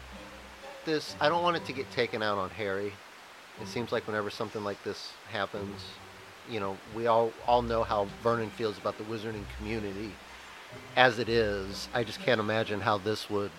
[0.86, 2.94] this I don't want it to get taken out on Harry.
[3.62, 5.82] It seems like whenever something like this happens,
[6.50, 10.12] you know, we all all know how Vernon feels about the wizarding community
[10.96, 11.90] as it is.
[11.94, 13.52] I just can't imagine how this would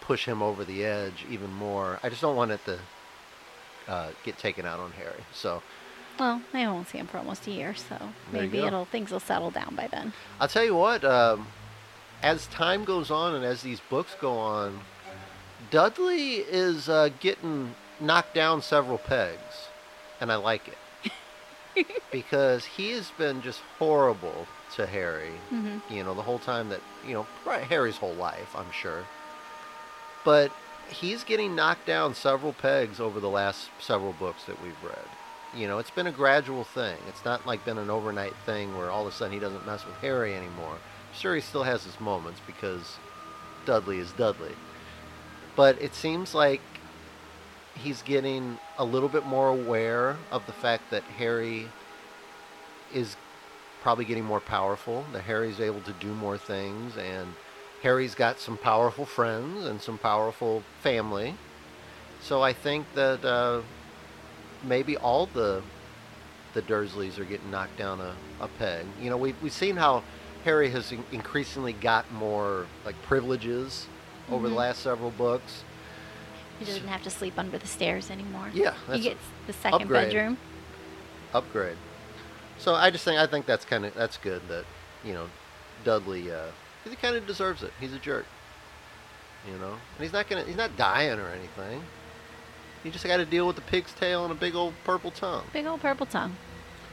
[0.00, 1.98] push him over the edge even more.
[2.02, 2.78] I just don't want it to
[3.88, 5.24] uh, get taken out on Harry.
[5.32, 5.62] So
[6.18, 7.96] Well, I won't see him for almost a year, so
[8.30, 10.12] There maybe it'll things will settle down by then.
[10.40, 11.48] I'll tell you what, um,
[12.22, 14.80] as time goes on and as these books go on,
[15.74, 19.70] Dudley is uh, getting knocked down several pegs,
[20.20, 25.32] and I like it because he has been just horrible to Harry.
[25.48, 29.04] hmm You know, the whole time that you know Harry's whole life, I'm sure.
[30.24, 30.52] But
[30.90, 35.08] he's getting knocked down several pegs over the last several books that we've read.
[35.56, 36.98] You know, it's been a gradual thing.
[37.08, 39.84] It's not like been an overnight thing where all of a sudden he doesn't mess
[39.84, 40.78] with Harry anymore.
[41.12, 42.96] Sure, he still has his moments because
[43.66, 44.54] Dudley is Dudley.
[45.56, 46.60] But it seems like
[47.74, 51.68] he's getting a little bit more aware of the fact that Harry
[52.92, 53.16] is
[53.82, 55.04] probably getting more powerful.
[55.12, 57.34] That Harry's able to do more things, and
[57.82, 61.34] Harry's got some powerful friends and some powerful family.
[62.22, 63.60] So I think that uh,
[64.62, 65.62] maybe all the
[66.54, 68.86] the Dursleys are getting knocked down a, a peg.
[69.00, 70.02] You know, we we've seen how
[70.44, 73.86] Harry has in- increasingly got more like privileges
[74.30, 74.58] over the Mhm.
[74.58, 75.62] last several books.
[76.58, 78.48] He doesn't have to sleep under the stairs anymore.
[78.52, 80.08] Yeah, he gets the second upgrade.
[80.08, 80.38] bedroom.
[81.32, 81.76] upgrade.
[82.58, 84.64] So I just think I think that's kind of that's good that
[85.04, 85.26] you know
[85.84, 86.46] Dudley uh
[86.88, 87.72] he kind of deserves it.
[87.80, 88.24] He's a jerk,
[89.46, 91.82] you know, and he's not gonna he's not dying or anything.
[92.84, 95.44] He just got to deal with the pig's tail and a big old purple tongue.
[95.54, 96.36] Big old purple tongue.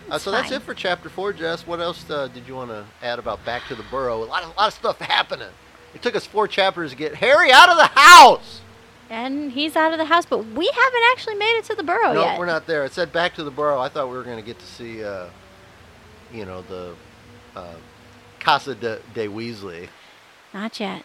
[0.10, 1.67] Uh, so that's it for chapter four, Jess.
[1.67, 4.24] What else uh, did you want to add about Back to the Burrow?
[4.24, 5.50] A lot of a lot of stuff happening.
[5.93, 8.62] It took us four chapters to get Harry out of the house.
[9.10, 12.13] And he's out of the house, but we haven't actually made it to the burrow
[12.13, 12.39] no, yet.
[12.39, 12.86] we're not there.
[12.86, 13.77] It said Back to the Burrow.
[13.80, 15.27] I thought we were going to get to see, uh,
[16.32, 16.95] you know, the
[17.56, 17.75] uh,
[18.39, 19.89] Casa de, de Weasley,
[20.54, 21.04] Not yet.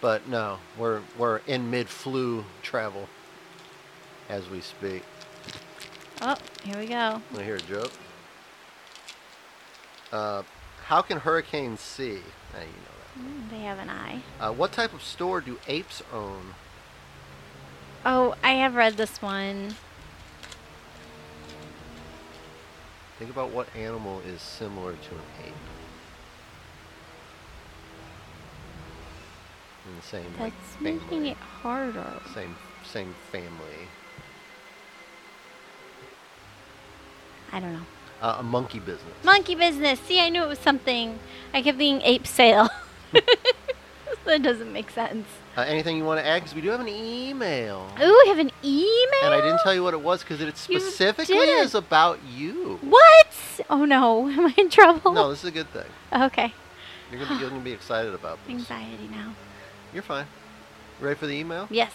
[0.00, 3.06] but no, we're we're in mid Floo travel
[4.30, 5.02] as we speak.
[6.22, 7.20] Oh, here we go.
[7.36, 7.92] I hear a joke.
[10.10, 10.42] Uh,
[10.86, 12.20] how can hurricanes see?
[12.54, 14.22] Ah, you know Mm, they have an eye.
[14.40, 16.54] Uh, what type of store do apes own?
[18.04, 19.74] Oh, I have read this one.
[23.18, 25.54] Think about what animal is similar to an ape.
[29.88, 32.20] In the same like That's making it harder.
[32.34, 32.54] Same
[32.84, 33.88] same family.
[37.50, 37.86] I don't know.
[38.20, 39.24] Uh, a monkey business.
[39.24, 39.98] Monkey business.
[40.00, 41.18] See, I knew it was something.
[41.52, 42.68] I kept being ape sale.
[44.24, 45.26] that doesn't make sense.
[45.56, 46.40] Uh, anything you want to add?
[46.42, 47.88] Because we do have an email.
[48.00, 49.24] Ooh, we have an email.
[49.24, 52.78] And I didn't tell you what it was because it specifically is about you.
[52.82, 53.34] What?
[53.68, 55.12] Oh no, am I in trouble?
[55.12, 55.86] No, this is a good thing.
[56.12, 56.52] Okay.
[57.10, 58.54] You're gonna be, you're gonna be excited about this.
[58.54, 59.34] Anxiety now.
[59.92, 60.26] You're fine.
[61.00, 61.66] Ready for the email?
[61.70, 61.92] Yes.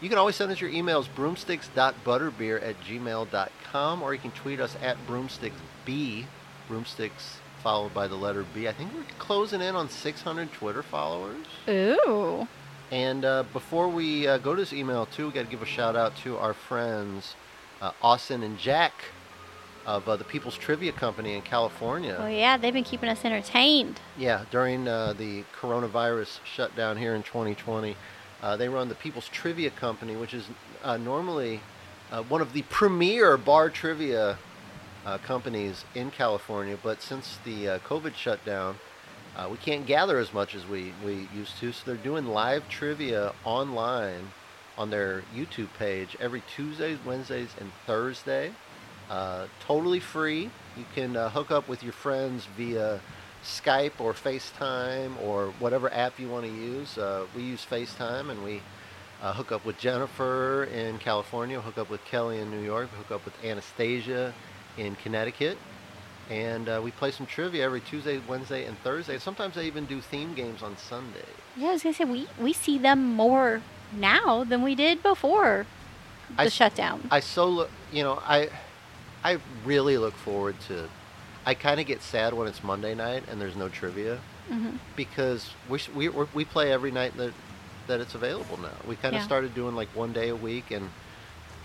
[0.00, 4.76] You can always send us your emails broomsticks.butterbeer at gmail.com or you can tweet us
[4.82, 6.24] at broomsticksb.
[6.68, 8.68] Broomsticks followed by the letter B.
[8.68, 11.44] I think we're closing in on 600 Twitter followers.
[11.68, 12.46] Ooh.
[12.92, 15.66] And uh, before we uh, go to this email, too, we got to give a
[15.66, 17.34] shout out to our friends
[17.80, 18.92] uh, Austin and Jack
[19.84, 22.16] of uh, the People's Trivia Company in California.
[22.20, 23.98] Oh yeah, they've been keeping us entertained.
[24.16, 27.96] Yeah, during uh, the coronavirus shutdown here in 2020,
[28.42, 30.46] uh, they run the People's Trivia Company, which is
[30.84, 31.60] uh, normally
[32.12, 34.38] uh, one of the premier bar trivia
[35.06, 36.76] uh, companies in California.
[36.82, 38.76] But since the uh, COVID shutdown,
[39.36, 41.72] uh, we can't gather as much as we, we used to.
[41.72, 44.32] So they're doing live trivia online
[44.76, 48.52] on their YouTube page every Tuesdays, Wednesdays, and Thursday.
[49.08, 50.50] Uh, totally free.
[50.76, 53.00] You can uh, hook up with your friends via
[53.44, 56.98] Skype or FaceTime or whatever app you want to use.
[56.98, 58.60] Uh, we use FaceTime and we
[59.20, 63.24] hook up with Jennifer in California, hook up with Kelly in New York, hook up
[63.24, 64.34] with Anastasia
[64.78, 65.58] in Connecticut.
[66.28, 69.18] And uh, we play some trivia every Tuesday, Wednesday, and Thursday.
[69.18, 71.24] Sometimes they even do theme games on Sunday.
[71.56, 73.62] Yeah, I was gonna say we we see them more
[73.96, 75.66] now than we did before
[76.36, 77.02] the I shutdown.
[77.10, 78.48] I so look, you know, I,
[79.22, 80.88] I really look forward to.
[81.44, 85.50] I kind of get sad when it's Monday night and there's no trivia hmm because
[85.68, 87.32] we we we play every night that
[87.86, 88.72] that it's available now.
[88.88, 89.26] We kind of Yeah.
[89.26, 90.90] started doing like one day a week and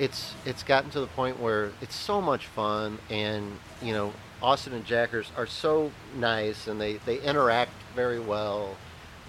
[0.01, 4.11] it's it's gotten to the point where it's so much fun and you know
[4.41, 8.75] Austin and Jackers are so nice and they they interact very well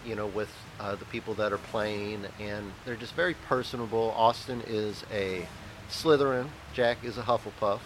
[0.03, 4.15] you know with uh, the people that are playing and they're just very personable.
[4.17, 5.47] Austin is a
[5.91, 6.49] Slytherin.
[6.73, 7.81] Jack is a Hufflepuff.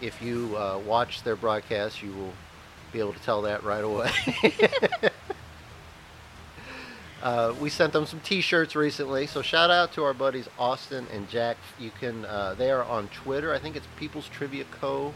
[0.00, 2.32] If you uh, watch their broadcast you will
[2.92, 4.10] be able to tell that right away
[7.22, 11.28] Uh, we sent them some T-shirts recently, so shout out to our buddies Austin and
[11.28, 11.58] Jack.
[11.78, 13.52] You can uh, they are on Twitter.
[13.52, 15.12] I think it's People's Trivia Co.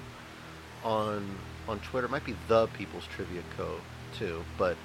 [0.84, 1.36] on
[1.66, 2.06] on Twitter.
[2.06, 3.80] It might be the People's Trivia Co.
[4.18, 4.76] too, but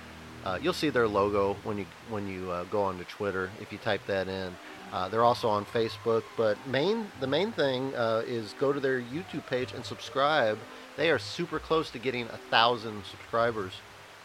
[0.46, 3.78] uh, you'll see their logo when you when you uh, go onto Twitter if you
[3.80, 4.56] type that in.
[4.94, 9.02] Uh, they're also on Facebook, but main the main thing uh, is go to their
[9.02, 10.58] YouTube page and subscribe.
[10.96, 13.74] They are super close to getting a thousand subscribers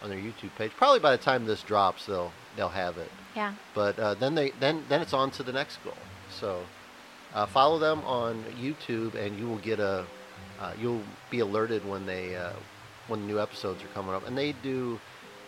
[0.05, 0.71] on their YouTube page.
[0.77, 3.11] Probably by the time this drops, they'll they'll have it.
[3.35, 3.55] Yeah.
[3.75, 5.95] But uh, then they then then it's on to the next goal.
[6.31, 6.61] So
[7.35, 10.05] uh, follow them on YouTube, and you will get a
[10.61, 12.53] uh, you'll be alerted when they uh,
[13.09, 14.27] when new episodes are coming up.
[14.29, 15.01] And they do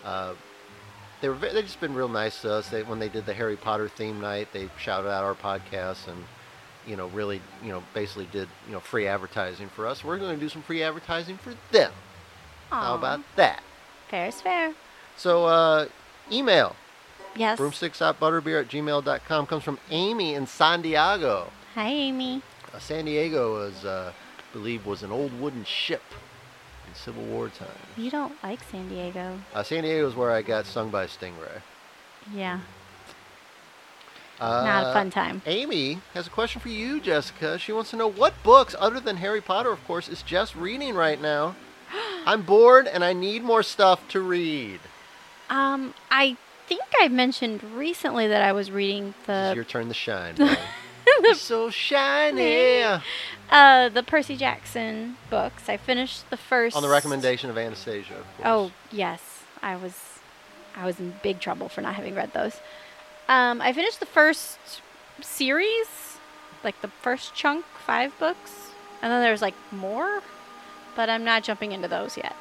[0.05, 0.35] uh,
[1.21, 2.69] they were they've just been real nice to us.
[2.71, 6.25] They when they did the Harry Potter theme night, they shouted out our podcast and
[6.87, 10.03] you know really you know basically did you know free advertising for us.
[10.03, 11.93] We're going to do some free advertising for them.
[12.71, 13.63] How about that?
[14.09, 14.75] Fair is fair?
[15.17, 15.87] So uh,
[16.31, 16.77] email
[17.35, 17.59] Yes.
[17.59, 21.51] broomsticks.butterbeer at gmail.com comes from Amy in San Diego.
[21.75, 22.41] Hi, Amy.
[22.73, 24.13] Uh, San Diego is uh,
[24.53, 26.03] believed was an old wooden ship
[26.89, 27.69] in Civil War time.
[27.97, 29.39] You don't like San Diego.
[29.55, 31.61] Uh, San Diego is where I got stung by a stingray.
[32.33, 32.61] Yeah.
[34.41, 35.41] Uh, Not a fun time.
[35.47, 37.59] Amy has a question for you, Jessica.
[37.59, 40.95] She wants to know what books, other than Harry Potter, of course, is Jess reading
[40.95, 41.55] right now.
[42.27, 44.81] I'm bored and I need more stuff to read.
[45.49, 46.37] Um, I
[46.67, 50.35] think I mentioned recently that I was reading the is your turn to shine.
[51.23, 52.83] You're so shiny.
[52.83, 55.69] uh the Percy Jackson books.
[55.69, 58.15] I finished the first On the recommendation of Anastasia.
[58.15, 58.27] Of.
[58.45, 60.19] Oh yes, I was
[60.77, 62.61] I was in big trouble for not having read those.
[63.29, 64.59] Um, I finished the first
[65.23, 66.19] series,
[66.63, 68.71] like the first chunk, five books,
[69.03, 70.23] and then there's like more,
[70.97, 72.35] but I'm not jumping into those yet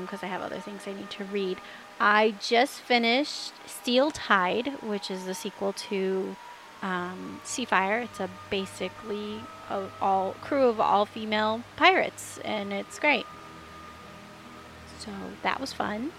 [0.00, 1.58] because I have other things I need to read.
[1.98, 6.36] I just finished Steel Tide, which is the sequel to
[6.82, 8.04] um, Seafire.
[8.04, 13.26] It's a basically a all crew of all female pirates, and it's great.
[14.98, 15.10] So
[15.42, 16.12] that was fun,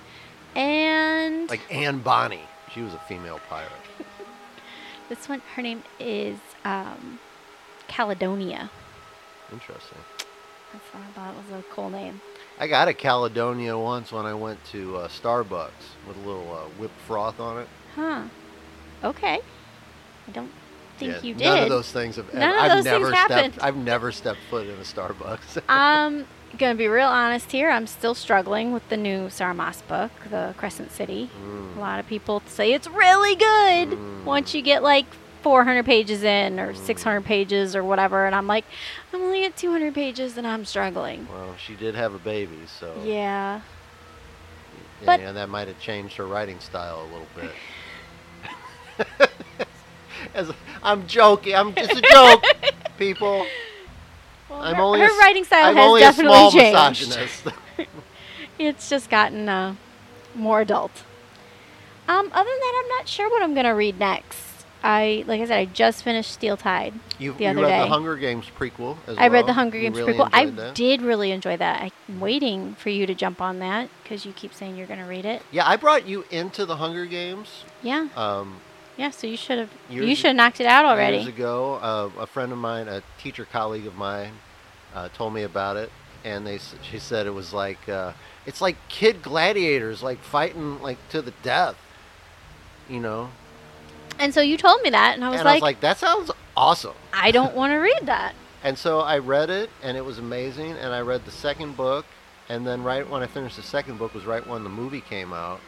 [0.56, 2.42] and Like Anne Bonny.
[2.74, 3.72] She was a female pirate.
[5.10, 7.20] this one, her name is um,
[7.88, 8.70] Caledonia.
[9.52, 9.98] Interesting.
[10.74, 12.22] That's what I thought it was a cool name.
[12.60, 15.70] I got a Caledonia once when I went to uh, Starbucks
[16.08, 17.68] with a little uh, whipped froth on it.
[17.96, 18.24] Huh.
[19.04, 19.40] Okay.
[20.28, 20.52] I don't
[20.98, 21.44] think Yeah, you did.
[21.46, 22.40] None of those things have ever.
[22.40, 23.54] None of I've those things never happened.
[23.54, 23.66] stepped.
[23.66, 25.62] I've never stepped foot in a Starbucks.
[25.70, 27.72] I'm gonna be real honest here.
[27.72, 31.30] I'm still struggling with the new Sarah Maas book, the Crescent City.
[31.44, 31.78] Mm.
[31.78, 34.24] A lot of people say it's really good Mm.
[34.26, 35.06] once you get like
[35.42, 38.66] 400 pages in or 600 pages or whatever, and I'm like,
[39.14, 41.28] I'm only at 200 pages and I'm struggling.
[41.32, 43.62] Well, she did have a baby, so Yeah.
[45.02, 47.52] yeah, but- and that might have changed her writing style a little bit.
[50.34, 50.52] As
[50.84, 51.56] I'm joking.
[51.56, 52.44] I'm just a joke,
[52.98, 53.46] people.
[54.50, 57.54] Well, I'm her, only her a writing style I'm has a definitely changed.
[58.60, 59.74] It's just gotten uh,
[60.36, 61.04] more adult.
[62.08, 64.51] Um, other than that, I'm not sure what I'm gonna read next.
[64.84, 66.94] I, like I said, I just finished Steel Tide.
[67.20, 67.80] You, The you other read day.
[67.82, 69.54] the Hunger Games prequel as I read the.
[69.54, 70.30] Hunger Games really prequel.
[70.34, 70.76] I that?
[70.76, 71.92] did really enjoy that.
[72.10, 75.26] I'm waiting for you to jump on that because you keep saying you're gonna read
[75.26, 75.44] it.
[75.52, 77.64] Yeah, I brought you into the Hunger Games.
[77.84, 78.58] Yeah, Um,
[78.98, 79.12] yeah.
[79.12, 79.70] So you should have.
[79.90, 81.18] You should have knocked it out already.
[81.18, 84.34] Years ago, uh, a friend of mine, a teacher colleague of mine,
[84.96, 85.92] uh, told me about it,
[86.26, 88.14] and they she said it was like uh,
[88.46, 91.76] it's like kid gladiators, like fighting like to the death,
[92.90, 93.30] you know.
[94.22, 95.98] And so you told me that, and I was and I like, was like, that
[95.98, 96.94] sounds awesome.
[97.12, 98.34] I don't want to read that.
[98.64, 100.74] And so I read it, and it was amazing.
[100.74, 102.06] And I read the second book,
[102.48, 105.34] and then right when I finished the second book was right when the movie came
[105.34, 105.60] out.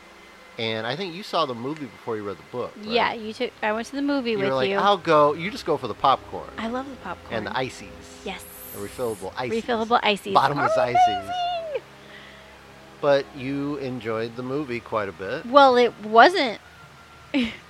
[0.60, 2.72] And I think you saw the movie before you read the book.
[2.78, 2.86] right?
[2.86, 3.52] Yeah, you took.
[3.64, 4.78] I went to the movie You with were like, you.
[4.78, 5.34] I'll go.
[5.34, 7.34] You just go for the popcorn I love the popcorn.
[7.36, 7.90] and the ices.
[8.24, 8.46] Yes.
[8.76, 9.64] The refillable ices.
[9.64, 10.34] Refillable ices.
[10.36, 11.32] Bottomless are ices.
[13.02, 15.48] But you enjoyed the movie quite a bit.
[15.48, 16.62] Well, it wasn't.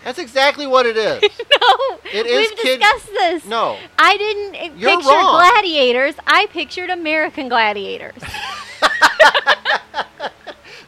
[0.03, 1.22] That's exactly what it is.
[1.61, 3.45] no, It is we've kid- discussed this.
[3.45, 3.78] No.
[3.97, 5.36] I didn't uh, You're picture wrong.
[5.51, 6.16] gladiators.
[6.28, 8.14] I pictured American gladiators.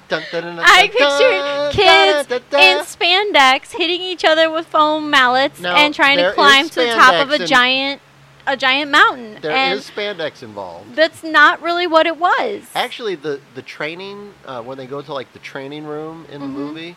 [0.07, 5.75] Dun, dun, dun, I pictured kids in spandex hitting each other with foam mallets Now,
[5.75, 8.01] and trying to climb to the top of a giant
[8.45, 9.39] a giant mountain.
[9.41, 10.95] There and is spandex involved.
[10.95, 12.61] that's not really what it was.
[12.75, 16.45] Actually, the the training uh, when they go to like the training room in the
[16.47, 16.51] Mhm.
[16.51, 16.95] movie,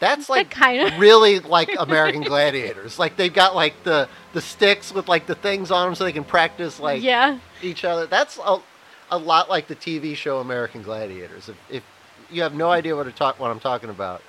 [0.00, 2.98] that's like kinda- really like American Gladiators.
[2.98, 6.12] Like they've got like the the sticks with like the things on them so they
[6.12, 7.38] can practice like yeah.
[7.62, 8.06] each other.
[8.06, 8.58] That's a,
[9.10, 11.48] a lot like the TV show American Gladiators.
[11.48, 11.82] If, if
[12.30, 14.22] you have no idea what, to talk, what I'm talking about,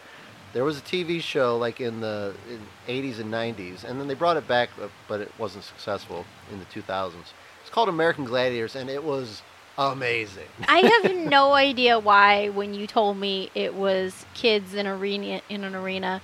[0.54, 4.16] there was a TV show like in the in 80s and 90s, and then they
[4.16, 4.70] brought it back,
[5.08, 7.14] but it wasn't successful in the 2000s.
[7.62, 9.44] It's called American Gladiators, and it was
[9.80, 10.48] amazing.
[10.68, 15.64] I have no idea why when you told me it was kids in arena in
[15.64, 16.22] an arena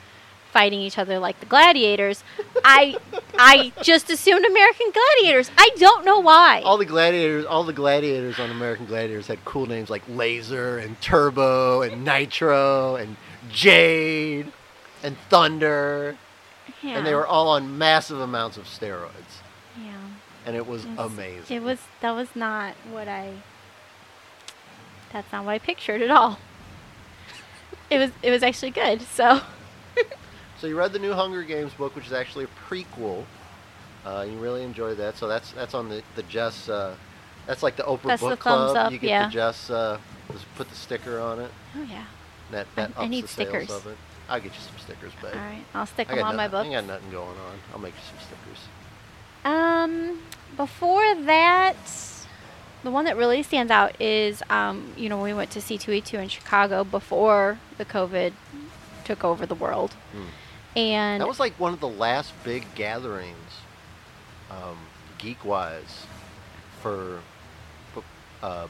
[0.55, 2.23] fighting each other like the gladiators,
[2.63, 2.95] I
[3.37, 5.51] I just assumed American gladiators.
[5.57, 6.61] I don't know why.
[6.61, 10.99] all the gladiators, all the gladiators on American Gladiators had cool names like Laser and
[11.01, 13.17] Turbo and Nitro and
[13.51, 14.51] Jade
[15.03, 16.17] and Thunder,
[16.81, 16.97] yeah.
[16.97, 19.41] and they were all on massive amounts of steroids.
[20.45, 21.55] And it was It's- amazing.
[21.57, 23.33] It was that was not what I.
[25.11, 26.39] That's not what I pictured at all.
[27.89, 29.01] it was it was actually good.
[29.01, 29.41] So
[30.59, 33.23] So you read the new Hunger Games book, which is actually a prequel.
[34.05, 35.17] Uh, you really enjoyed that.
[35.17, 36.69] So that's that's on the the Jess.
[36.69, 36.95] Uh,
[37.47, 38.87] that's like the Oprah That's the Book thumbs Club.
[38.87, 39.25] up, you get yeah.
[39.27, 39.69] the Jess.
[39.69, 39.99] Uh,
[40.31, 41.51] just put the sticker on it.
[41.77, 42.05] oh yeah.
[42.51, 43.69] That I- that I ups need the sales stickers.
[43.71, 43.97] of it.
[44.27, 45.33] I'll get you some stickers, babe.
[45.35, 46.65] All right, I'll stick them on my book.
[46.65, 47.59] I ain't got nothing going on.
[47.71, 48.57] I'll make you some stickers.
[49.45, 50.21] Um,
[50.57, 51.77] before that,
[52.83, 56.27] the one that really stands out is, um, you know, we went to C2E2 in
[56.29, 58.33] Chicago before the COVID
[59.05, 59.93] took over the world.
[60.11, 60.77] Hmm.
[60.77, 63.61] And That was like one of the last big gatherings,
[64.51, 64.77] um,
[65.17, 66.05] geek wise,
[66.81, 67.21] for
[68.43, 68.67] uh,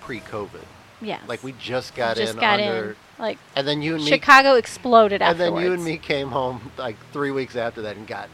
[0.00, 0.64] pre-COVID.
[1.00, 2.96] yeah, Like we just got just in got under, in.
[3.18, 5.54] Like and then you and me, Chicago exploded and afterwards.
[5.54, 8.28] then you and me came home like three weeks after that and got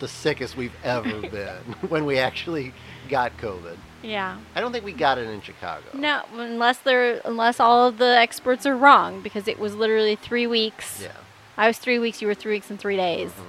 [0.00, 1.56] the sickest we've ever been
[1.88, 2.74] when we actually
[3.08, 3.76] got COVID.
[4.02, 4.38] Yeah.
[4.54, 5.84] I don't think we got it in Chicago.
[5.92, 10.46] No, unless they're unless all of the experts are wrong, because it was literally three
[10.46, 11.02] weeks.
[11.02, 11.12] Yeah.
[11.56, 12.20] I was three weeks.
[12.22, 13.44] You were three weeks and three days Mhm.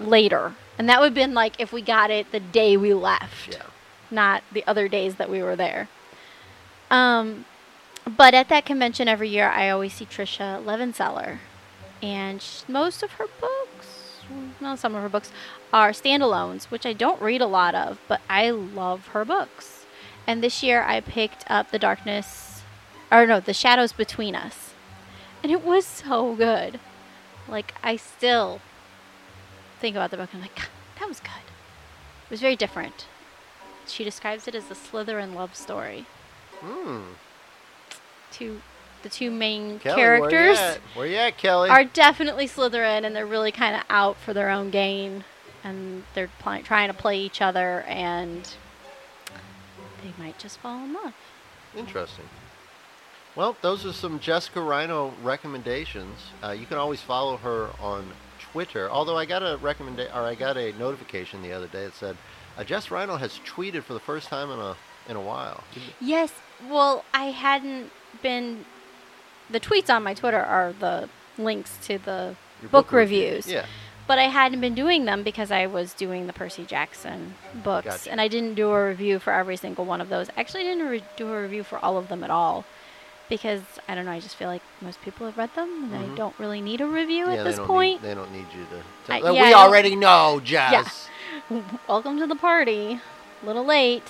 [0.00, 0.04] Yeah.
[0.06, 3.48] later, and that would have been like if we got it the day we left.
[3.54, 3.62] Yeah.
[4.08, 5.88] not the other days that we were there.
[6.90, 7.44] Um,
[8.06, 11.38] but at that convention every year, I always see Tricia Levenseller,
[12.02, 13.95] and sh- most of her books,
[14.60, 15.32] no, some of her books,
[15.72, 19.84] are standalones, which I don't read a lot of, but I love her books.
[20.26, 22.62] And this year, I picked up The Darkness,
[23.12, 24.74] or no, The Shadows Between Us,
[25.42, 26.80] and it was so good.
[27.48, 28.60] Like I still
[29.80, 30.68] think about the book, and I'm like,
[30.98, 31.30] that was good.
[32.24, 33.06] It was very different.
[33.86, 36.06] She describes it as a Slytherin love story.
[36.60, 37.02] Hmm.
[38.32, 38.60] Two,
[39.02, 40.78] the two main Kelly, characters Where you at?
[40.94, 41.70] Where you at, Kelly?
[41.70, 45.24] are definitely Slytherin, and they're really kind of out for their own gain,
[45.62, 48.54] and they're pl- trying to play each other, and
[50.02, 51.14] they might just fall in love.
[51.76, 52.24] Interesting.
[53.34, 56.18] Well, those are some Jessica Rhino recommendations.
[56.42, 58.88] Uh, you can always follow her on Twitter.
[58.90, 62.16] Although I got a recommenda- or I got a notification the other day that said
[62.56, 64.74] uh, Jess Rhino has tweeted for the first time in a
[65.08, 65.62] in a while.
[66.00, 66.32] Yes.
[66.68, 67.90] Well, I hadn't
[68.22, 68.64] been.
[69.50, 72.34] The tweets on my Twitter are the links to the
[72.70, 73.24] book, review.
[73.26, 73.46] reviews.
[73.48, 73.66] Yeah.
[74.06, 78.10] But I hadn't been doing them because I was doing the Percy Jackson books, Gotcha.
[78.12, 80.30] and I didn't do a review for every single one of those.
[80.36, 82.64] Actually, I didn't re- do a review for all of them at all
[83.28, 84.12] because I don't know.
[84.12, 86.12] I just feel like most people have read them, and Mhm.
[86.12, 88.00] I don't really need a review yeah, at this point.
[88.02, 89.12] Need, they don't need you to.
[89.12, 91.08] I- tell- yeah, we already know, Jess.
[91.88, 93.00] Welcome to the party.
[93.42, 94.08] A little late.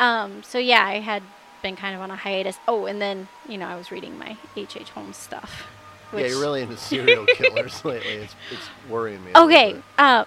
[0.00, 1.22] Um, so yeah, I had
[1.64, 2.58] been kind of on a hiatus.
[2.68, 4.76] Oh, and then you know I was reading my H.
[4.76, 4.90] H.
[4.90, 5.64] Holmes stuff.
[6.12, 8.12] Yeah, you're really into serial killers lately.
[8.12, 9.32] It's it's worrying me.
[9.34, 9.82] okay.
[9.98, 10.24] Uh,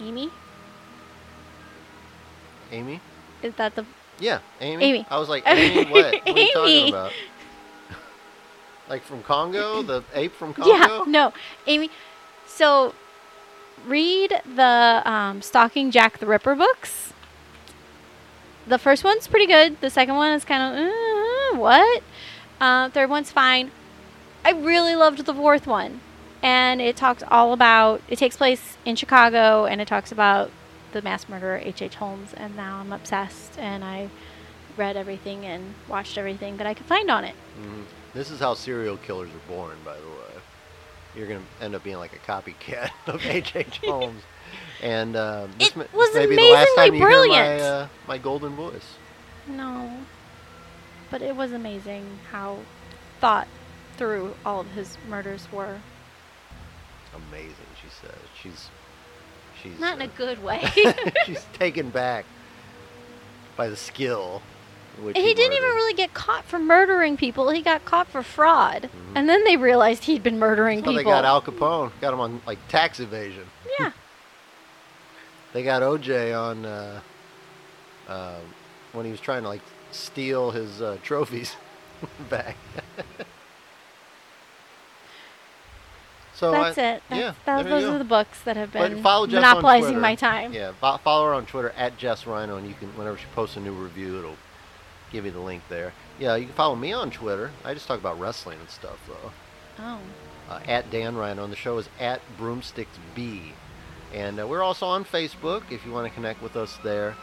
[0.00, 0.30] Amy,
[2.70, 3.00] Amy.
[3.42, 3.84] is that the
[4.18, 4.84] Yeah, Amy.
[4.84, 5.06] Amy.
[5.10, 6.14] I was like, Amy, what?
[6.24, 6.88] What are you talking Amy.
[6.88, 7.12] about?
[8.88, 10.70] Like from Congo, the ape from Congo.
[10.72, 11.32] Yeah, no,
[11.66, 11.90] Amy.
[12.46, 12.94] So,
[13.86, 17.11] read the um, Stalking Jack the Ripper books.
[18.66, 19.80] The first one's pretty good.
[19.80, 22.02] The second one is kind of uh, what?
[22.60, 23.70] Uh, third one's fine.
[24.44, 26.00] I really loved the fourth one,
[26.42, 28.02] and it talks all about.
[28.08, 30.50] It takes place in Chicago, and it talks about
[30.92, 31.82] the mass murderer H.
[31.82, 31.96] H.
[31.96, 32.32] Holmes.
[32.34, 34.10] And now I'm obsessed, and I
[34.76, 37.34] read everything and watched everything that I could find on it.
[37.60, 37.84] Mhm.
[38.14, 40.41] This is how serial killers are born, by the way.
[41.14, 43.52] You're gonna end up being like a copycat of H.
[43.54, 43.78] H.
[43.84, 44.22] Holmes,
[44.82, 47.46] and um, this, It ma- this was may be the last time amazingly you brilliant.
[47.48, 48.94] hear my uh, my golden voice.
[49.46, 49.98] No.
[51.10, 52.58] But it was amazing how
[53.20, 53.46] thought
[53.98, 55.78] through all of his murders were.
[57.28, 58.18] Amazing, she says.
[58.40, 58.70] She's
[59.62, 60.66] she's Not in uh, a good way.
[61.26, 62.24] she's taken back
[63.56, 64.40] by the skill.
[64.98, 67.50] In which And he didn't even really get caught for murdering people.
[67.50, 68.84] He got caught for fraud.
[68.84, 69.12] Mhm.
[69.14, 71.92] And then they realized he'd been murdering That's how they got Al Capone.
[72.00, 73.44] Got him on like tax evasion.
[73.78, 73.92] yeah.
[75.52, 77.00] They got OJ on uh,
[78.08, 78.38] uh,
[78.92, 81.56] when he was trying to like steal his uh, trophies
[82.30, 82.56] back.
[86.34, 87.02] so That's I, it.
[87.10, 90.54] That's, yeah, that, those are the books that have been follow Jess monopolizing my time.
[90.54, 93.60] Yeah, follow her on Twitter at Jess Rhino, and you can whenever she posts a
[93.60, 94.36] new review, it'll
[95.12, 95.92] give you the link there.
[96.18, 97.50] Yeah, you can follow me on Twitter.
[97.64, 99.32] I just talk about wrestling and stuff though.
[99.78, 99.98] Oh.
[100.50, 103.52] uh, at Dan Rhino, and the show is at Broomsticks B.
[104.14, 107.14] And uh, we're also on Facebook if you want to connect with us there.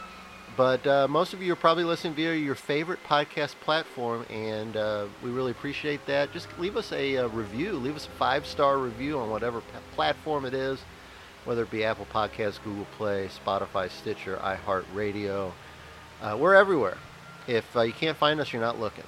[0.56, 5.06] But uh, most of you are probably listening via your favorite podcast platform, and uh,
[5.22, 6.32] we really appreciate that.
[6.32, 9.66] Just leave us a, uh review, leave us a five star review on whatever p-
[9.94, 10.80] platform it is,
[11.44, 15.52] whether it be Apple Podcasts, Google Play, Spotify, Stitcher, iHeartRadio.
[16.20, 16.98] Uh, we're everywhere.
[17.50, 19.04] If uh, you can't find us, you're not looking.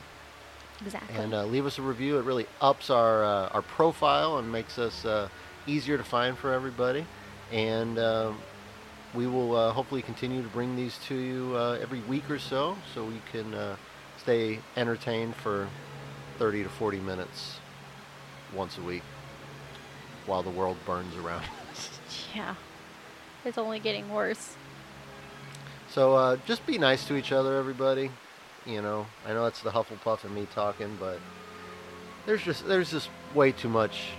[0.84, 1.14] Exactly.
[1.16, 2.18] and uh, leave us a review.
[2.18, 5.28] It really ups our uh, our profile and makes us uh,
[5.64, 7.06] easier to find for everybody.
[7.52, 8.38] And um,
[9.14, 12.76] we will uh, hopefully continue to bring these to you uh, every week or so,
[12.94, 13.76] so we can uh,
[14.18, 15.68] stay entertained for
[16.38, 17.60] 30 to 40 minutes
[18.52, 19.02] once a week
[20.26, 21.90] while the world burns around us.
[22.34, 22.54] yeah.
[23.44, 24.56] It's only getting worse.
[25.90, 28.10] So uh, just be nice to each other, everybody.
[28.66, 31.18] You know, I know it's the Hufflepuff and me talking, but
[32.26, 34.10] there's just there's just way too much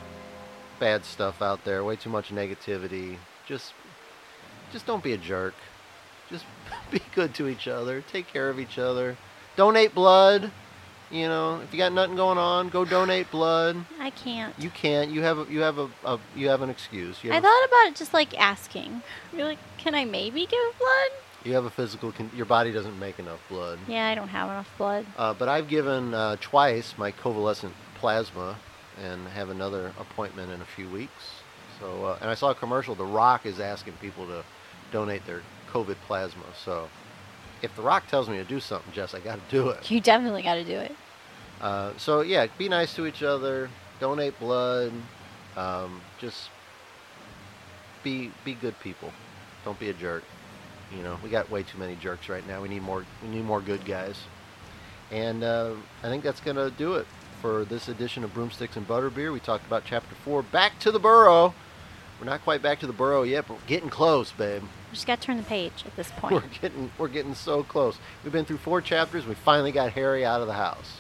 [0.79, 3.17] bad stuff out there, way too much negativity.
[3.45, 3.73] Just
[4.71, 5.53] just don't be a jerk.
[6.29, 6.45] Just
[6.91, 8.01] be good to each other.
[8.01, 9.17] Take care of each other.
[9.55, 10.51] Donate blood.
[11.11, 13.77] You know, if you got nothing going on, go donate blood.
[13.99, 14.53] I can't.
[14.57, 15.11] You can't.
[15.11, 17.23] You have a, you have a, a you have an excuse.
[17.23, 19.03] You I have a thought about it just like asking.
[19.31, 21.22] You're like, can I maybe give blood?
[21.43, 22.11] You have a physical.
[22.11, 23.79] Con- your body doesn't make enough blood.
[23.87, 25.05] Yeah, I don't have enough blood.
[25.17, 28.57] Uh, but I've given uh, twice my convalescent plasma,
[29.03, 31.41] and have another appointment in a few weeks.
[31.79, 32.95] So, uh, and I saw a commercial.
[32.95, 34.43] The Rock is asking people to
[34.91, 35.41] donate their
[35.71, 36.43] COVID plasma.
[36.63, 36.87] So,
[37.61, 39.89] if The Rock tells me to do something, Jess, I got to do it.
[39.89, 40.95] You definitely got to do it.
[41.61, 43.69] Uh, so yeah, be nice to each other.
[43.99, 44.91] Donate blood.
[45.55, 46.49] Um, just
[48.03, 49.11] be be good people.
[49.63, 50.23] Don't be a jerk.
[50.95, 52.61] You know, we got way too many jerks right now.
[52.61, 53.05] We need more.
[53.23, 54.19] We need more good guys.
[55.11, 55.73] And uh,
[56.03, 57.05] I think that's gonna do it
[57.41, 59.31] for this edition of Broomsticks and Butterbeer.
[59.33, 60.43] We talked about Chapter Four.
[60.43, 61.53] Back to the Burrow.
[62.19, 64.61] We're not quite back to the Burrow yet, but we're getting close, babe.
[64.61, 66.33] We just got to turn the page at this point.
[66.33, 67.97] We're getting we're getting so close.
[68.23, 69.25] We've been through four chapters.
[69.25, 70.99] We finally got Harry out of the house.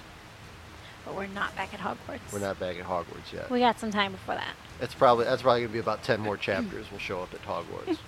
[1.05, 2.31] But we're not back at Hogwarts.
[2.31, 3.49] We're not back at Hogwarts yet.
[3.49, 4.55] We got some time before that.
[4.81, 6.87] It's probably that's probably gonna be about ten more chapters.
[6.91, 7.97] We'll show up at Hogwarts.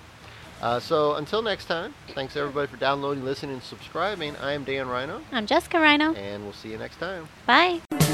[0.65, 4.35] Uh, so until next time, thanks everybody for downloading, listening, and subscribing.
[4.37, 6.15] I am Dan Rhino, I'm Jessica Rhino.
[6.15, 7.27] and we'll see you next time.
[7.45, 8.04] Bye.